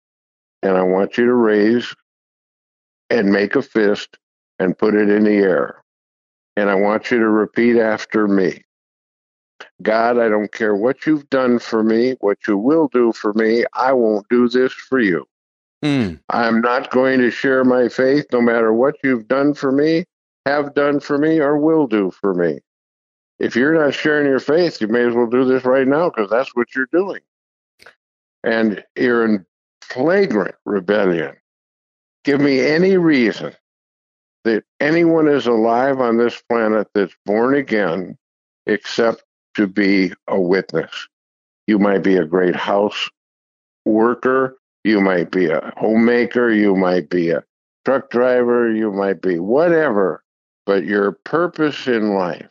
and 0.62 0.76
I 0.76 0.82
want 0.82 1.18
you 1.18 1.26
to 1.26 1.34
raise 1.34 1.94
and 3.10 3.32
make 3.32 3.56
a 3.56 3.62
fist 3.62 4.18
and 4.58 4.76
put 4.78 4.94
it 4.94 5.08
in 5.08 5.24
the 5.24 5.36
air. 5.36 5.82
And 6.56 6.68
I 6.68 6.74
want 6.74 7.10
you 7.10 7.18
to 7.18 7.28
repeat 7.28 7.78
after 7.78 8.26
me. 8.26 8.62
God, 9.82 10.18
I 10.18 10.28
don't 10.28 10.50
care 10.50 10.74
what 10.74 11.06
you've 11.06 11.28
done 11.30 11.58
for 11.58 11.82
me, 11.82 12.16
what 12.20 12.38
you 12.48 12.56
will 12.56 12.88
do 12.88 13.12
for 13.12 13.32
me. 13.34 13.64
I 13.74 13.92
won't 13.92 14.28
do 14.28 14.48
this 14.48 14.72
for 14.72 14.98
you. 14.98 15.26
Mm, 15.84 16.18
I'm 16.28 16.60
not 16.60 16.90
going 16.90 17.20
to 17.20 17.30
share 17.30 17.64
my 17.64 17.88
faith 17.88 18.26
no 18.32 18.40
matter 18.40 18.72
what 18.72 18.96
you've 19.04 19.28
done 19.28 19.54
for 19.54 19.70
me, 19.70 20.04
have 20.46 20.74
done 20.74 20.98
for 20.98 21.16
me, 21.16 21.38
or 21.38 21.58
will 21.58 21.86
do 21.86 22.10
for 22.10 22.34
me. 22.34 22.58
If 23.38 23.54
you're 23.54 23.74
not 23.74 23.94
sharing 23.94 24.26
your 24.26 24.40
faith, 24.40 24.80
you 24.80 24.88
may 24.88 25.06
as 25.06 25.14
well 25.14 25.28
do 25.28 25.44
this 25.44 25.64
right 25.64 25.86
now 25.86 26.10
because 26.10 26.28
that's 26.28 26.54
what 26.56 26.74
you're 26.74 26.88
doing. 26.92 27.20
And 28.42 28.84
you're 28.96 29.24
in 29.24 29.46
flagrant 29.80 30.56
rebellion. 30.64 31.36
Give 32.24 32.40
me 32.40 32.60
any 32.60 32.96
reason 32.96 33.54
that 34.44 34.64
anyone 34.80 35.28
is 35.28 35.46
alive 35.46 36.00
on 36.00 36.16
this 36.16 36.42
planet 36.48 36.88
that's 36.94 37.14
born 37.24 37.54
again 37.54 38.18
except 38.66 39.22
to 39.58 39.66
be 39.66 40.12
a 40.28 40.40
witness. 40.40 41.08
You 41.66 41.80
might 41.80 42.04
be 42.04 42.16
a 42.16 42.24
great 42.24 42.54
house 42.54 43.10
worker, 43.84 44.56
you 44.84 45.00
might 45.00 45.32
be 45.32 45.46
a 45.46 45.72
homemaker, 45.76 46.50
you 46.50 46.76
might 46.76 47.10
be 47.10 47.30
a 47.30 47.42
truck 47.84 48.08
driver, 48.08 48.72
you 48.72 48.92
might 48.92 49.20
be 49.20 49.40
whatever, 49.40 50.22
but 50.64 50.84
your 50.84 51.10
purpose 51.24 51.88
in 51.88 52.14
life 52.14 52.48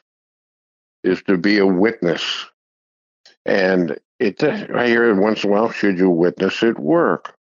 is 1.05 1.23
to 1.23 1.37
be 1.37 1.59
a 1.59 1.65
witness. 1.65 2.45
And 3.45 3.97
it, 4.19 4.43
I 4.43 4.87
hear 4.87 5.09
it 5.09 5.15
once 5.15 5.45
in 5.45 5.49
a 5.49 5.53
while, 5.53 5.71
should 5.71 5.97
you 5.97 6.09
witness 6.09 6.61
at 6.61 6.77
work? 6.77 7.33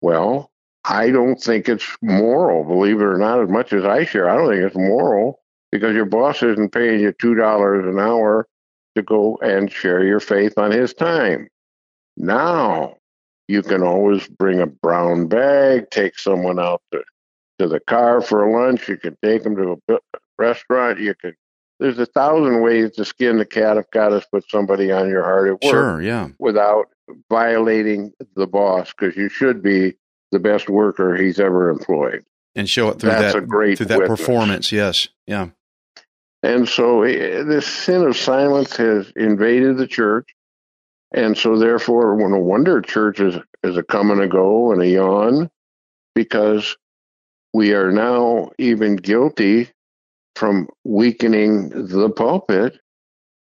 Well, 0.00 0.50
I 0.86 1.10
don't 1.10 1.38
think 1.38 1.68
it's 1.68 1.86
moral, 2.00 2.64
believe 2.64 3.02
it 3.02 3.04
or 3.04 3.18
not, 3.18 3.42
as 3.42 3.50
much 3.50 3.74
as 3.74 3.84
I 3.84 4.06
share. 4.06 4.30
I 4.30 4.36
don't 4.36 4.48
think 4.48 4.64
it's 4.64 4.76
moral 4.76 5.40
because 5.70 5.94
your 5.94 6.06
boss 6.06 6.42
isn't 6.42 6.72
paying 6.72 7.00
you 7.00 7.12
$2 7.12 7.88
an 7.90 7.98
hour 7.98 8.48
to 8.96 9.02
go 9.02 9.36
and 9.42 9.70
share 9.70 10.04
your 10.04 10.20
faith 10.20 10.54
on 10.56 10.70
his 10.70 10.94
time. 10.94 11.48
Now, 12.16 12.96
you 13.48 13.62
can 13.62 13.82
always 13.82 14.26
bring 14.28 14.60
a 14.60 14.66
brown 14.66 15.26
bag, 15.26 15.90
take 15.90 16.18
someone 16.18 16.58
out 16.58 16.82
to, 16.92 17.02
to 17.58 17.68
the 17.68 17.80
car 17.80 18.20
for 18.20 18.48
lunch. 18.50 18.88
You 18.88 18.96
can 18.96 19.16
take 19.22 19.42
them 19.42 19.56
to 19.56 19.78
a 19.88 19.98
restaurant. 20.38 21.00
You 21.00 21.14
can. 21.14 21.34
There's 21.80 21.98
a 21.98 22.06
thousand 22.06 22.62
ways 22.62 22.92
to 22.92 23.04
skin 23.04 23.38
the 23.38 23.44
cat 23.44 23.76
if 23.76 23.90
God 23.90 24.12
has 24.12 24.24
put 24.32 24.48
somebody 24.48 24.92
on 24.92 25.08
your 25.08 25.24
heart 25.24 25.48
at 25.48 25.54
work 25.54 25.62
sure. 25.62 26.00
Yeah. 26.00 26.28
without 26.38 26.86
violating 27.28 28.12
the 28.36 28.46
boss, 28.46 28.92
because 28.92 29.16
you 29.16 29.28
should 29.28 29.60
be 29.60 29.94
the 30.30 30.38
best 30.38 30.68
worker 30.68 31.16
he's 31.16 31.40
ever 31.40 31.68
employed. 31.70 32.24
And 32.54 32.70
show 32.70 32.88
it 32.90 33.00
through 33.00 33.10
That's 33.10 33.34
that 33.34 33.42
a 33.42 33.46
great 33.46 33.76
through 33.76 33.86
that 33.86 33.98
witness. 33.98 34.20
performance. 34.20 34.72
Yes. 34.72 35.08
Yeah. 35.26 35.48
And 36.44 36.68
so 36.68 37.04
eh, 37.04 37.42
this 37.42 37.66
sin 37.66 38.02
of 38.02 38.18
silence 38.18 38.76
has 38.76 39.10
invaded 39.16 39.78
the 39.78 39.86
church. 39.86 40.28
And 41.14 41.38
so 41.38 41.56
therefore, 41.58 42.16
no 42.18 42.36
wonder 42.36 42.82
church 42.82 43.18
is, 43.18 43.36
is 43.62 43.78
a 43.78 43.82
come 43.82 44.10
and 44.10 44.20
a 44.20 44.28
go 44.28 44.70
and 44.70 44.82
a 44.82 44.86
yawn 44.86 45.50
because 46.14 46.76
we 47.54 47.72
are 47.72 47.90
now 47.90 48.50
even 48.58 48.96
guilty 48.96 49.70
from 50.36 50.68
weakening 50.84 51.70
the 51.70 52.10
pulpit 52.10 52.78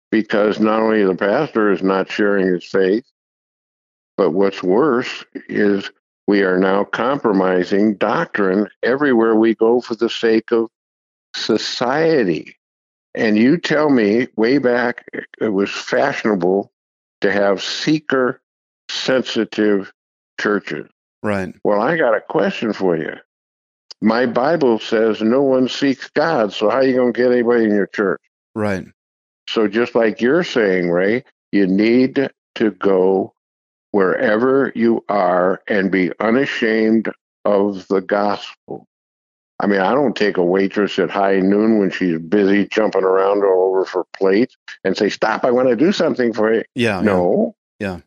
because 0.10 0.60
not 0.60 0.82
only 0.82 1.04
the 1.04 1.14
pastor 1.14 1.72
is 1.72 1.84
not 1.84 2.10
sharing 2.10 2.48
his 2.48 2.66
faith, 2.66 3.06
but 4.16 4.32
what's 4.32 4.64
worse 4.64 5.24
is 5.50 5.92
we 6.26 6.42
are 6.42 6.58
now 6.58 6.84
compromising 6.84 7.94
doctrine 7.96 8.68
everywhere 8.82 9.36
we 9.36 9.54
go 9.54 9.82
for 9.82 9.94
the 9.94 10.10
sake 10.10 10.52
of 10.52 10.70
society. 11.36 12.57
And 13.18 13.36
you 13.36 13.58
tell 13.58 13.90
me, 13.90 14.28
way 14.36 14.60
back, 14.60 15.04
it 15.42 15.48
was 15.48 15.72
fashionable 15.72 16.72
to 17.22 17.32
have 17.32 17.64
seeker 17.64 18.40
sensitive 18.90 19.92
churches. 20.40 20.88
Right. 21.24 21.56
Well, 21.64 21.82
I 21.82 21.98
got 21.98 22.16
a 22.16 22.22
question 22.22 22.74
for 22.74 22.96
you. 22.96 23.16
My 24.02 24.28
Bible 24.28 24.78
says 24.78 25.20
no 25.20 25.42
one 25.42 25.68
seeks 25.68 26.12
God, 26.12 26.54
so 26.54 26.70
how 26.70 26.78
are 26.78 26.84
you 26.84 26.94
going 26.94 27.12
to 27.12 27.20
get 27.20 27.32
anybody 27.32 27.64
in 27.64 27.72
your 27.72 27.88
church? 27.88 28.22
Right. 28.54 28.86
So 29.50 29.68
just 29.68 29.96
like 29.96 30.22
you're 30.22 30.44
saying, 30.44 30.92
Ray, 30.92 31.24
you 31.52 31.66
need 31.66 32.30
to 32.54 32.72
go 32.72 33.34
wherever 33.90 34.72
you 34.76 35.04
are 35.10 35.64
and 35.68 35.92
be 35.92 36.12
unashamed 36.20 37.10
of 37.46 37.88
the 37.88 38.02
gospel. 38.02 38.86
I 39.60 39.65
mean, 39.65 39.80
I 39.80 39.93
don't 39.93 40.15
take 40.15 40.38
a 40.38 40.43
waitress 40.43 41.00
at 41.00 41.10
high 41.10 41.39
noon 41.39 41.80
when 41.80 41.89
she's 41.89 42.20
busy 42.20 42.67
jumping 42.67 43.04
around 43.04 43.43
all 43.43 43.70
over 43.70 43.86
for 43.86 44.06
plates 44.15 44.56
and 44.84 44.96
say, 44.96 45.10
"Stop! 45.10 45.43
I 45.46 45.52
want 45.52 45.70
to 45.70 45.76
do 45.76 45.91
something 45.91 46.34
for 46.34 46.54
you." 46.54 46.63
Yeah. 46.76 47.02
No. 47.02 47.56
Yeah. 47.80 48.02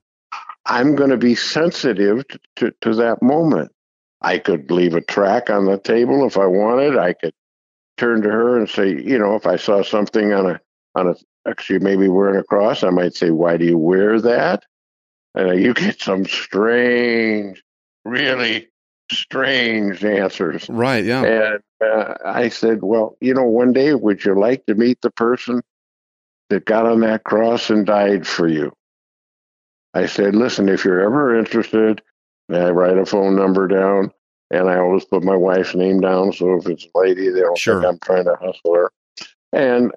I'm 0.67 0.95
going 0.95 1.11
to 1.11 1.17
be 1.17 1.35
sensitive 1.35 2.27
to, 2.29 2.39
to, 2.57 2.75
to 2.83 2.95
that 2.97 3.23
moment. 3.23 3.73
I 4.21 4.39
could 4.39 4.71
leave 4.71 4.95
a 4.95 5.01
track 5.01 5.51
on 5.51 5.65
the 5.65 5.79
table 5.79 6.27
if 6.27 6.37
I 6.37 6.47
wanted. 6.47 6.97
I 6.97 7.15
could 7.15 7.33
turn 7.97 8.23
to 8.23 8.31
her 8.31 8.59
and 8.59 8.69
say, 8.69 8.89
you 8.89 9.19
know, 9.19 9.35
if 9.35 9.47
I 9.47 9.57
saw 9.57 9.83
something 9.83 10.33
on 10.33 10.51
a 10.51 10.61
on 10.95 11.09
a 11.09 11.15
actually 11.49 11.79
maybe 11.81 12.09
wearing 12.09 12.37
a 12.37 12.45
cross, 12.45 12.85
I 12.85 12.91
might 12.91 13.15
say, 13.15 13.31
"Why 13.31 13.57
do 13.57 13.65
you 13.65 13.79
wear 13.79 14.21
that?" 14.21 14.65
And 15.35 15.49
uh, 15.49 15.53
you 15.53 15.75
get 15.75 16.01
some 16.01 16.27
strange, 16.27 17.63
really 18.05 18.69
strange 19.11 20.05
answers. 20.05 20.69
Right. 20.69 21.05
Yeah. 21.05 21.25
And 21.25 21.63
uh, 21.85 22.15
I 22.25 22.49
said, 22.49 22.83
Well, 22.83 23.17
you 23.21 23.35
know, 23.35 23.45
one 23.45 23.73
day 23.73 23.95
would 23.95 24.25
you 24.25 24.39
like 24.39 24.67
to 24.67 24.75
meet 24.75 25.01
the 25.03 25.11
person 25.11 25.63
that 26.49 26.65
got 26.65 26.87
on 26.87 27.01
that 27.01 27.25
cross 27.25 27.71
and 27.71 27.87
died 27.87 28.27
for 28.27 28.49
you? 28.49 28.73
I 29.95 30.07
said, 30.07 30.35
Listen, 30.35 30.69
if 30.69 30.85
you're 30.85 31.01
ever 31.01 31.39
interested, 31.39 32.03
I 32.51 32.71
write 32.71 32.99
a 32.99 33.07
phone 33.07 33.37
number 33.37 33.69
down 33.69 34.13
and 34.51 34.69
I 34.69 34.79
always 34.79 35.05
put 35.05 35.23
my 35.23 35.37
wife's 35.37 35.75
name 35.75 36.01
down. 36.01 36.33
So 36.33 36.57
if 36.57 36.67
it's 36.67 36.87
a 36.95 36.99
lady, 36.99 37.29
they 37.29 37.41
don't 37.41 37.59
Sure. 37.59 37.81
think 37.83 37.93
I'm 37.93 37.99
trying 38.01 38.25
to 38.25 38.37
hustle 38.37 38.75
her. 38.75 38.91
And 39.53 39.93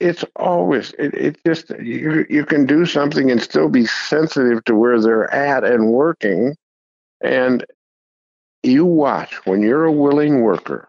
it's 0.00 0.24
always 0.36 0.92
it, 0.98 1.14
it 1.14 1.36
just 1.46 1.70
you 1.80 2.26
you 2.28 2.44
can 2.44 2.66
do 2.66 2.84
something 2.84 3.30
and 3.30 3.40
still 3.40 3.68
be 3.68 3.86
sensitive 3.86 4.64
to 4.64 4.74
where 4.74 5.00
they're 5.00 5.32
at 5.32 5.62
and 5.64 5.92
working 5.92 6.56
and 7.22 7.64
you 8.62 8.84
watch 8.84 9.34
when 9.46 9.62
you're 9.62 9.84
a 9.84 9.92
willing 9.92 10.40
worker 10.42 10.88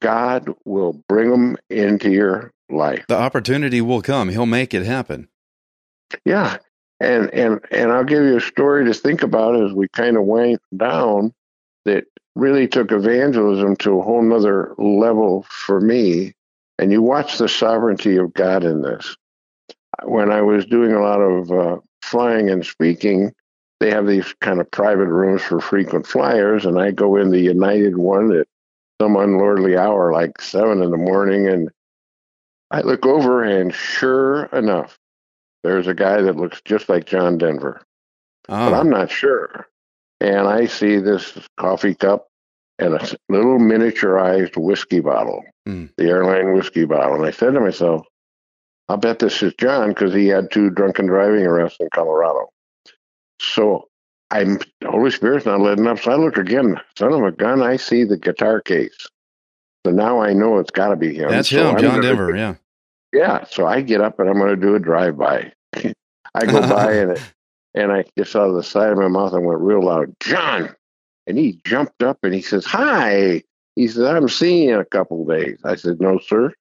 God 0.00 0.48
will 0.64 0.92
bring 1.08 1.30
them 1.30 1.56
into 1.70 2.10
your 2.10 2.52
life. 2.68 3.04
The 3.08 3.16
opportunity 3.16 3.80
will 3.80 4.02
come. 4.02 4.28
He'll 4.28 4.46
make 4.46 4.74
it 4.74 4.84
happen. 4.84 5.28
Yeah. 6.24 6.58
And 7.00 7.32
and 7.34 7.60
and 7.70 7.92
I'll 7.92 8.04
give 8.04 8.22
you 8.22 8.36
a 8.36 8.40
story 8.40 8.86
to 8.86 8.94
think 8.94 9.22
about 9.22 9.60
as 9.62 9.72
we 9.72 9.88
kind 9.88 10.16
of 10.16 10.24
went 10.24 10.60
down 10.76 11.34
that 11.84 12.04
really 12.34 12.68
took 12.68 12.92
evangelism 12.92 13.76
to 13.76 13.98
a 13.98 14.02
whole 14.02 14.22
nother 14.22 14.74
level 14.78 15.44
for 15.48 15.80
me. 15.80 16.32
And 16.78 16.92
you 16.92 17.02
watch 17.02 17.38
the 17.38 17.48
sovereignty 17.48 18.16
of 18.16 18.34
God 18.34 18.64
in 18.64 18.82
this. 18.82 19.16
When 20.04 20.30
I 20.30 20.42
was 20.42 20.66
doing 20.66 20.92
a 20.92 21.00
lot 21.00 21.20
of 21.20 21.50
uh, 21.50 21.80
flying 22.02 22.50
and 22.50 22.64
speaking, 22.64 23.32
they 23.80 23.90
have 23.90 24.06
these 24.06 24.32
kind 24.40 24.60
of 24.60 24.70
private 24.70 25.08
rooms 25.08 25.42
for 25.42 25.60
frequent 25.60 26.06
flyers, 26.06 26.64
and 26.64 26.78
I 26.78 26.90
go 26.92 27.16
in 27.16 27.30
the 27.30 27.40
United 27.40 27.96
one 27.96 28.32
at 28.36 28.46
some 29.00 29.14
unlordly 29.14 29.76
hour, 29.78 30.12
like 30.12 30.40
seven 30.40 30.82
in 30.82 30.90
the 30.90 30.96
morning, 30.96 31.46
and 31.48 31.70
I 32.70 32.80
look 32.80 33.04
over, 33.06 33.42
and 33.44 33.72
sure 33.74 34.44
enough, 34.46 34.98
there's 35.62 35.86
a 35.86 35.94
guy 35.94 36.22
that 36.22 36.36
looks 36.36 36.60
just 36.64 36.88
like 36.88 37.04
John 37.06 37.38
Denver, 37.38 37.82
Oh, 38.48 38.70
but 38.70 38.74
I'm 38.74 38.88
not 38.90 39.10
sure. 39.10 39.66
And 40.20 40.46
I 40.48 40.66
see 40.66 40.96
this 40.98 41.36
coffee 41.58 41.94
cup 41.94 42.28
and 42.78 42.94
a 42.94 43.16
little 43.28 43.58
miniaturized 43.58 44.56
whiskey 44.56 45.00
bottle, 45.00 45.44
Mm. 45.68 45.90
the 45.96 46.04
airline 46.04 46.54
whiskey 46.54 46.84
bottle. 46.84 47.16
And 47.16 47.26
I 47.26 47.32
said 47.32 47.54
to 47.54 47.60
myself, 47.60 48.06
I'll 48.88 48.96
bet 48.96 49.18
this 49.18 49.42
is 49.42 49.52
John 49.58 49.88
because 49.88 50.14
he 50.14 50.28
had 50.28 50.50
two 50.50 50.70
drunken 50.70 51.06
driving 51.06 51.44
arrests 51.44 51.78
in 51.80 51.88
Colorado. 51.92 52.48
So 53.40 53.88
I'm 54.30 54.58
Holy 54.84 55.10
Spirit's 55.10 55.46
not 55.46 55.60
letting 55.60 55.86
up. 55.86 56.00
So 56.00 56.12
I 56.12 56.16
look 56.16 56.36
again, 56.36 56.80
son 56.98 57.12
of 57.12 57.22
a 57.22 57.32
gun, 57.32 57.62
I 57.62 57.76
see 57.76 58.04
the 58.04 58.16
guitar 58.16 58.60
case. 58.60 59.06
So 59.84 59.92
now 59.92 60.20
I 60.20 60.32
know 60.32 60.58
it's 60.58 60.70
got 60.70 60.88
to 60.88 60.96
be 60.96 61.14
him. 61.14 61.28
that's 61.28 61.48
So 61.48 61.70
him, 61.70 61.76
I'm 61.76 61.82
John 61.82 62.02
Denver. 62.02 62.34
Yeah. 62.34 62.54
yeah, 63.12 63.44
so 63.44 63.66
I 63.66 63.82
get 63.82 64.00
up 64.00 64.18
and 64.18 64.28
I'm 64.28 64.38
going 64.38 64.50
to 64.50 64.56
do 64.56 64.74
a 64.74 64.80
drive 64.80 65.16
by. 65.16 65.52
I 66.34 66.44
go 66.44 66.60
by 66.60 66.92
and 66.96 67.12
it, 67.12 67.22
and 67.74 67.92
I 67.92 68.04
just 68.18 68.34
out 68.34 68.48
of 68.48 68.56
the 68.56 68.62
side 68.64 68.90
of 68.90 68.98
my 68.98 69.08
mouth 69.08 69.32
I 69.32 69.38
went 69.38 69.60
real 69.60 69.84
loud, 69.84 70.12
John, 70.20 70.74
and 71.26 71.38
he 71.38 71.60
jumped 71.64 72.02
up 72.02 72.18
and 72.22 72.34
he 72.34 72.42
says, 72.42 72.64
"Hi." 72.66 73.42
He 73.76 73.86
said, 73.86 74.04
"I'm 74.04 74.28
seeing 74.28 74.68
you 74.70 74.74
in 74.74 74.80
a 74.80 74.84
couple 74.84 75.22
of 75.22 75.28
days." 75.38 75.58
I 75.64 75.76
said, 75.76 76.00
"No, 76.00 76.18
sir, 76.18 76.52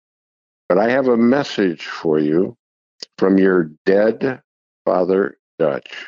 but 0.70 0.78
I 0.78 0.90
have 0.90 1.08
a 1.08 1.18
message 1.18 1.86
for 1.86 2.20
you 2.20 2.56
from 3.18 3.38
your 3.38 3.72
dead 3.86 4.42
father, 4.86 5.38
Dutch. 5.58 6.08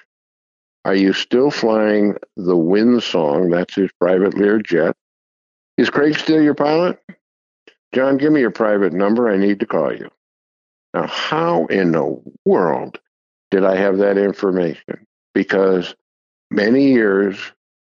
Are 0.88 0.96
you 0.96 1.12
still 1.12 1.52
flying 1.52 2.16
the 2.38 2.56
Wind 2.56 3.04
Song? 3.04 3.50
That's 3.50 3.76
his 3.76 3.92
private 4.00 4.36
Lear 4.36 4.60
jet. 4.60 4.96
Is 5.78 5.90
Craig 5.90 6.16
still 6.16 6.42
your 6.42 6.54
pilot? 6.54 6.98
John, 7.94 8.16
give 8.16 8.32
me 8.32 8.40
your 8.40 8.52
private 8.52 8.94
number. 8.94 9.30
I 9.30 9.36
need 9.36 9.60
to 9.60 9.66
call 9.66 9.94
you." 9.94 10.10
Now, 10.94 11.08
how 11.08 11.66
in 11.66 11.92
the 11.92 12.22
world 12.46 13.02
did 13.52 13.66
I 13.66 13.76
have 13.76 13.98
that 13.98 14.18
information? 14.18 15.06
Because 15.34 15.94
many 16.52 16.94
years 16.94 17.38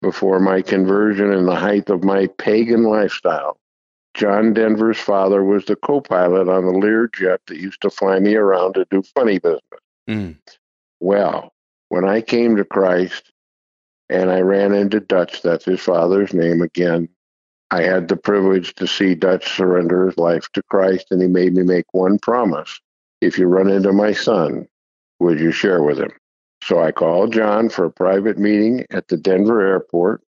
before 0.03 0.41
my 0.41 0.61
conversion 0.61 1.33
and 1.33 1.47
the 1.47 1.55
height 1.55 1.91
of 1.91 2.03
my 2.03 2.27
pagan 2.27 2.83
lifestyle, 2.83 3.61
John 4.15 4.53
Denver's 4.53 4.99
father 4.99 5.45
was 5.45 5.67
the 5.67 5.77
co 5.77 6.01
pilot 6.01 6.49
on 6.49 6.65
the 6.65 6.73
Lear 6.73 7.09
jet 7.15 7.43
that 7.47 7.59
used 7.59 7.81
to 7.83 7.91
fly 7.91 8.19
me 8.19 8.35
around 8.35 8.75
to 8.75 8.85
do 8.91 9.03
funny 9.03 9.39
business. 9.39 9.63
Mm. 10.09 10.37
Well, 10.99 11.53
when 11.89 12.09
I 12.09 12.21
came 12.21 12.57
to 12.57 12.65
Christ 12.65 13.33
and 14.09 14.31
I 14.31 14.41
ran 14.41 14.73
into 14.73 15.01
Dutch, 15.01 15.43
that's 15.43 15.65
his 15.65 15.81
father's 15.81 16.33
name 16.33 16.63
again, 16.63 17.09
I 17.71 17.83
had 17.83 18.09
the 18.09 18.17
privilege 18.17 18.75
to 18.77 18.87
see 18.87 19.15
Dutch 19.15 19.55
surrender 19.55 20.07
his 20.07 20.17
life 20.17 20.49
to 20.55 20.63
Christ, 20.63 21.09
and 21.11 21.21
he 21.21 21.29
made 21.29 21.55
me 21.55 21.63
make 21.63 21.93
one 21.93 22.19
promise. 22.19 22.81
If 23.21 23.39
you 23.39 23.47
run 23.47 23.69
into 23.69 23.93
my 23.93 24.13
son, 24.13 24.67
would 25.21 25.39
you 25.39 25.53
share 25.53 25.83
with 25.83 25.99
him? 25.99 26.13
So 26.63 26.81
I 26.83 26.93
called 26.93 27.33
John 27.33 27.69
for 27.69 27.85
a 27.85 27.91
private 27.91 28.39
meeting 28.39 28.87
at 28.91 29.09
the 29.09 29.17
Denver 29.17 29.61
airport, 29.61 30.23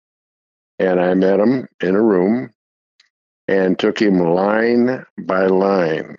and 0.78 1.00
I 1.00 1.14
met 1.14 1.40
him 1.40 1.66
in 1.80 1.94
a 1.94 2.02
room 2.02 2.50
and 3.48 3.78
took 3.78 4.00
him 4.00 4.18
line 4.18 5.04
by 5.18 5.46
line 5.46 6.16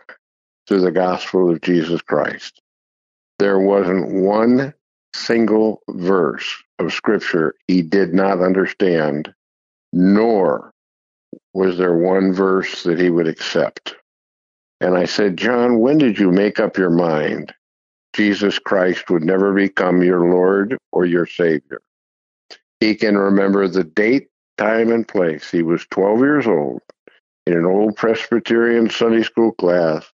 through 0.68 0.82
the 0.82 0.92
gospel 0.92 1.52
of 1.52 1.62
Jesus 1.62 2.02
Christ. 2.02 2.62
There 3.40 3.60
wasn't 3.60 4.12
one 4.12 4.74
single 5.14 5.82
verse 5.90 6.56
of 6.80 6.94
scripture 6.94 7.56
he 7.68 7.82
did 7.82 8.14
not 8.14 8.42
understand, 8.42 9.34
nor 9.94 10.74
was 11.54 11.78
there 11.78 11.96
one 11.96 12.34
verse 12.34 12.84
that 12.84 13.00
he 13.00 13.10
would 13.10 13.28
accept. 13.28 13.96
And 14.80 14.98
I 14.98 15.06
said, 15.06 15.38
John, 15.38 15.80
when 15.80 15.98
did 15.98 16.18
you 16.18 16.32
make 16.32 16.60
up 16.60 16.78
your 16.78 16.90
mind 16.90 17.54
Jesus 18.14 18.60
Christ 18.60 19.10
would 19.10 19.24
never 19.24 19.54
become 19.54 20.04
your 20.04 20.32
Lord 20.32 20.78
or 20.92 21.06
your 21.06 21.26
Savior? 21.26 21.82
He 22.80 22.96
can 22.96 23.18
remember 23.18 23.68
the 23.68 23.84
date, 23.84 24.30
time, 24.58 24.92
and 24.92 25.08
place. 25.08 25.52
He 25.52 25.62
was 25.62 25.86
12 25.92 26.20
years 26.20 26.48
old 26.48 26.82
in 27.46 27.54
an 27.54 27.66
old 27.66 27.96
Presbyterian 27.96 28.90
Sunday 28.90 29.24
school 29.24 29.52
class. 29.52 30.12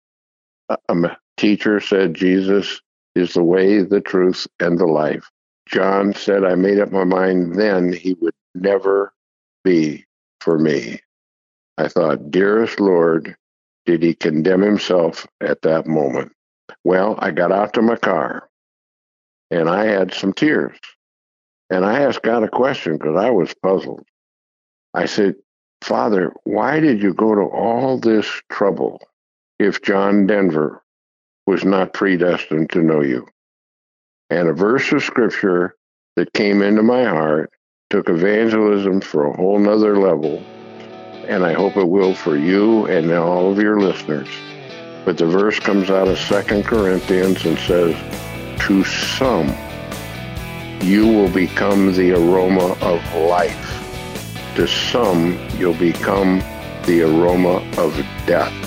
A 0.69 1.15
teacher 1.37 1.79
said, 1.79 2.13
Jesus 2.13 2.81
is 3.17 3.33
the 3.33 3.43
way, 3.43 3.81
the 3.83 4.01
truth, 4.01 4.47
and 4.59 4.79
the 4.79 4.87
life. 4.87 5.29
John 5.67 6.13
said, 6.13 6.45
I 6.45 6.55
made 6.55 6.79
up 6.79 6.91
my 6.91 7.05
mind 7.05 7.55
then 7.55 7.93
he 7.93 8.15
would 8.21 8.35
never 8.55 9.13
be 9.63 10.05
for 10.41 10.59
me. 10.59 11.01
I 11.77 11.89
thought, 11.89 12.31
dearest 12.31 12.79
Lord, 12.79 13.35
did 13.85 14.03
he 14.03 14.15
condemn 14.15 14.61
himself 14.61 15.27
at 15.41 15.61
that 15.63 15.87
moment? 15.87 16.31
Well, 16.83 17.15
I 17.19 17.31
got 17.31 17.51
out 17.51 17.73
to 17.73 17.81
my 17.81 17.97
car 17.97 18.49
and 19.51 19.69
I 19.69 19.85
had 19.85 20.13
some 20.13 20.33
tears. 20.33 20.77
And 21.69 21.85
I 21.85 22.01
asked 22.01 22.23
God 22.23 22.43
a 22.43 22.49
question 22.49 22.97
because 22.97 23.17
I 23.17 23.29
was 23.29 23.53
puzzled. 23.55 24.05
I 24.93 25.05
said, 25.05 25.35
Father, 25.81 26.33
why 26.43 26.79
did 26.79 27.03
you 27.03 27.13
go 27.13 27.35
to 27.35 27.41
all 27.41 27.99
this 27.99 28.27
trouble 28.51 29.01
if 29.59 29.81
John 29.81 30.27
Denver 30.27 30.83
was 31.47 31.63
not 31.63 31.93
predestined 31.93 32.69
to 32.71 32.83
know 32.83 33.01
you? 33.01 33.27
And 34.29 34.49
a 34.49 34.53
verse 34.53 34.91
of 34.91 35.01
scripture 35.01 35.75
that 36.17 36.33
came 36.33 36.61
into 36.61 36.83
my 36.83 37.05
heart 37.05 37.51
took 37.89 38.09
evangelism 38.09 38.99
for 38.99 39.25
a 39.25 39.35
whole 39.35 39.57
nother 39.57 39.97
level. 39.97 40.43
And 41.27 41.45
I 41.45 41.53
hope 41.53 41.77
it 41.77 41.87
will 41.87 42.13
for 42.13 42.37
you 42.37 42.85
and 42.87 43.11
all 43.11 43.51
of 43.51 43.59
your 43.59 43.79
listeners. 43.79 44.27
But 45.05 45.17
the 45.17 45.25
verse 45.25 45.57
comes 45.59 45.89
out 45.89 46.09
of 46.09 46.19
Second 46.19 46.65
Corinthians 46.65 47.45
and 47.45 47.57
says, 47.59 47.95
To 48.65 48.83
some 48.83 49.55
you 50.81 51.07
will 51.07 51.31
become 51.31 51.93
the 51.93 52.11
aroma 52.11 52.75
of 52.81 53.01
life. 53.15 53.73
To 54.55 54.67
some 54.67 55.39
you'll 55.57 55.73
become 55.75 56.39
the 56.85 57.03
aroma 57.03 57.63
of 57.77 57.95
death. 58.25 58.66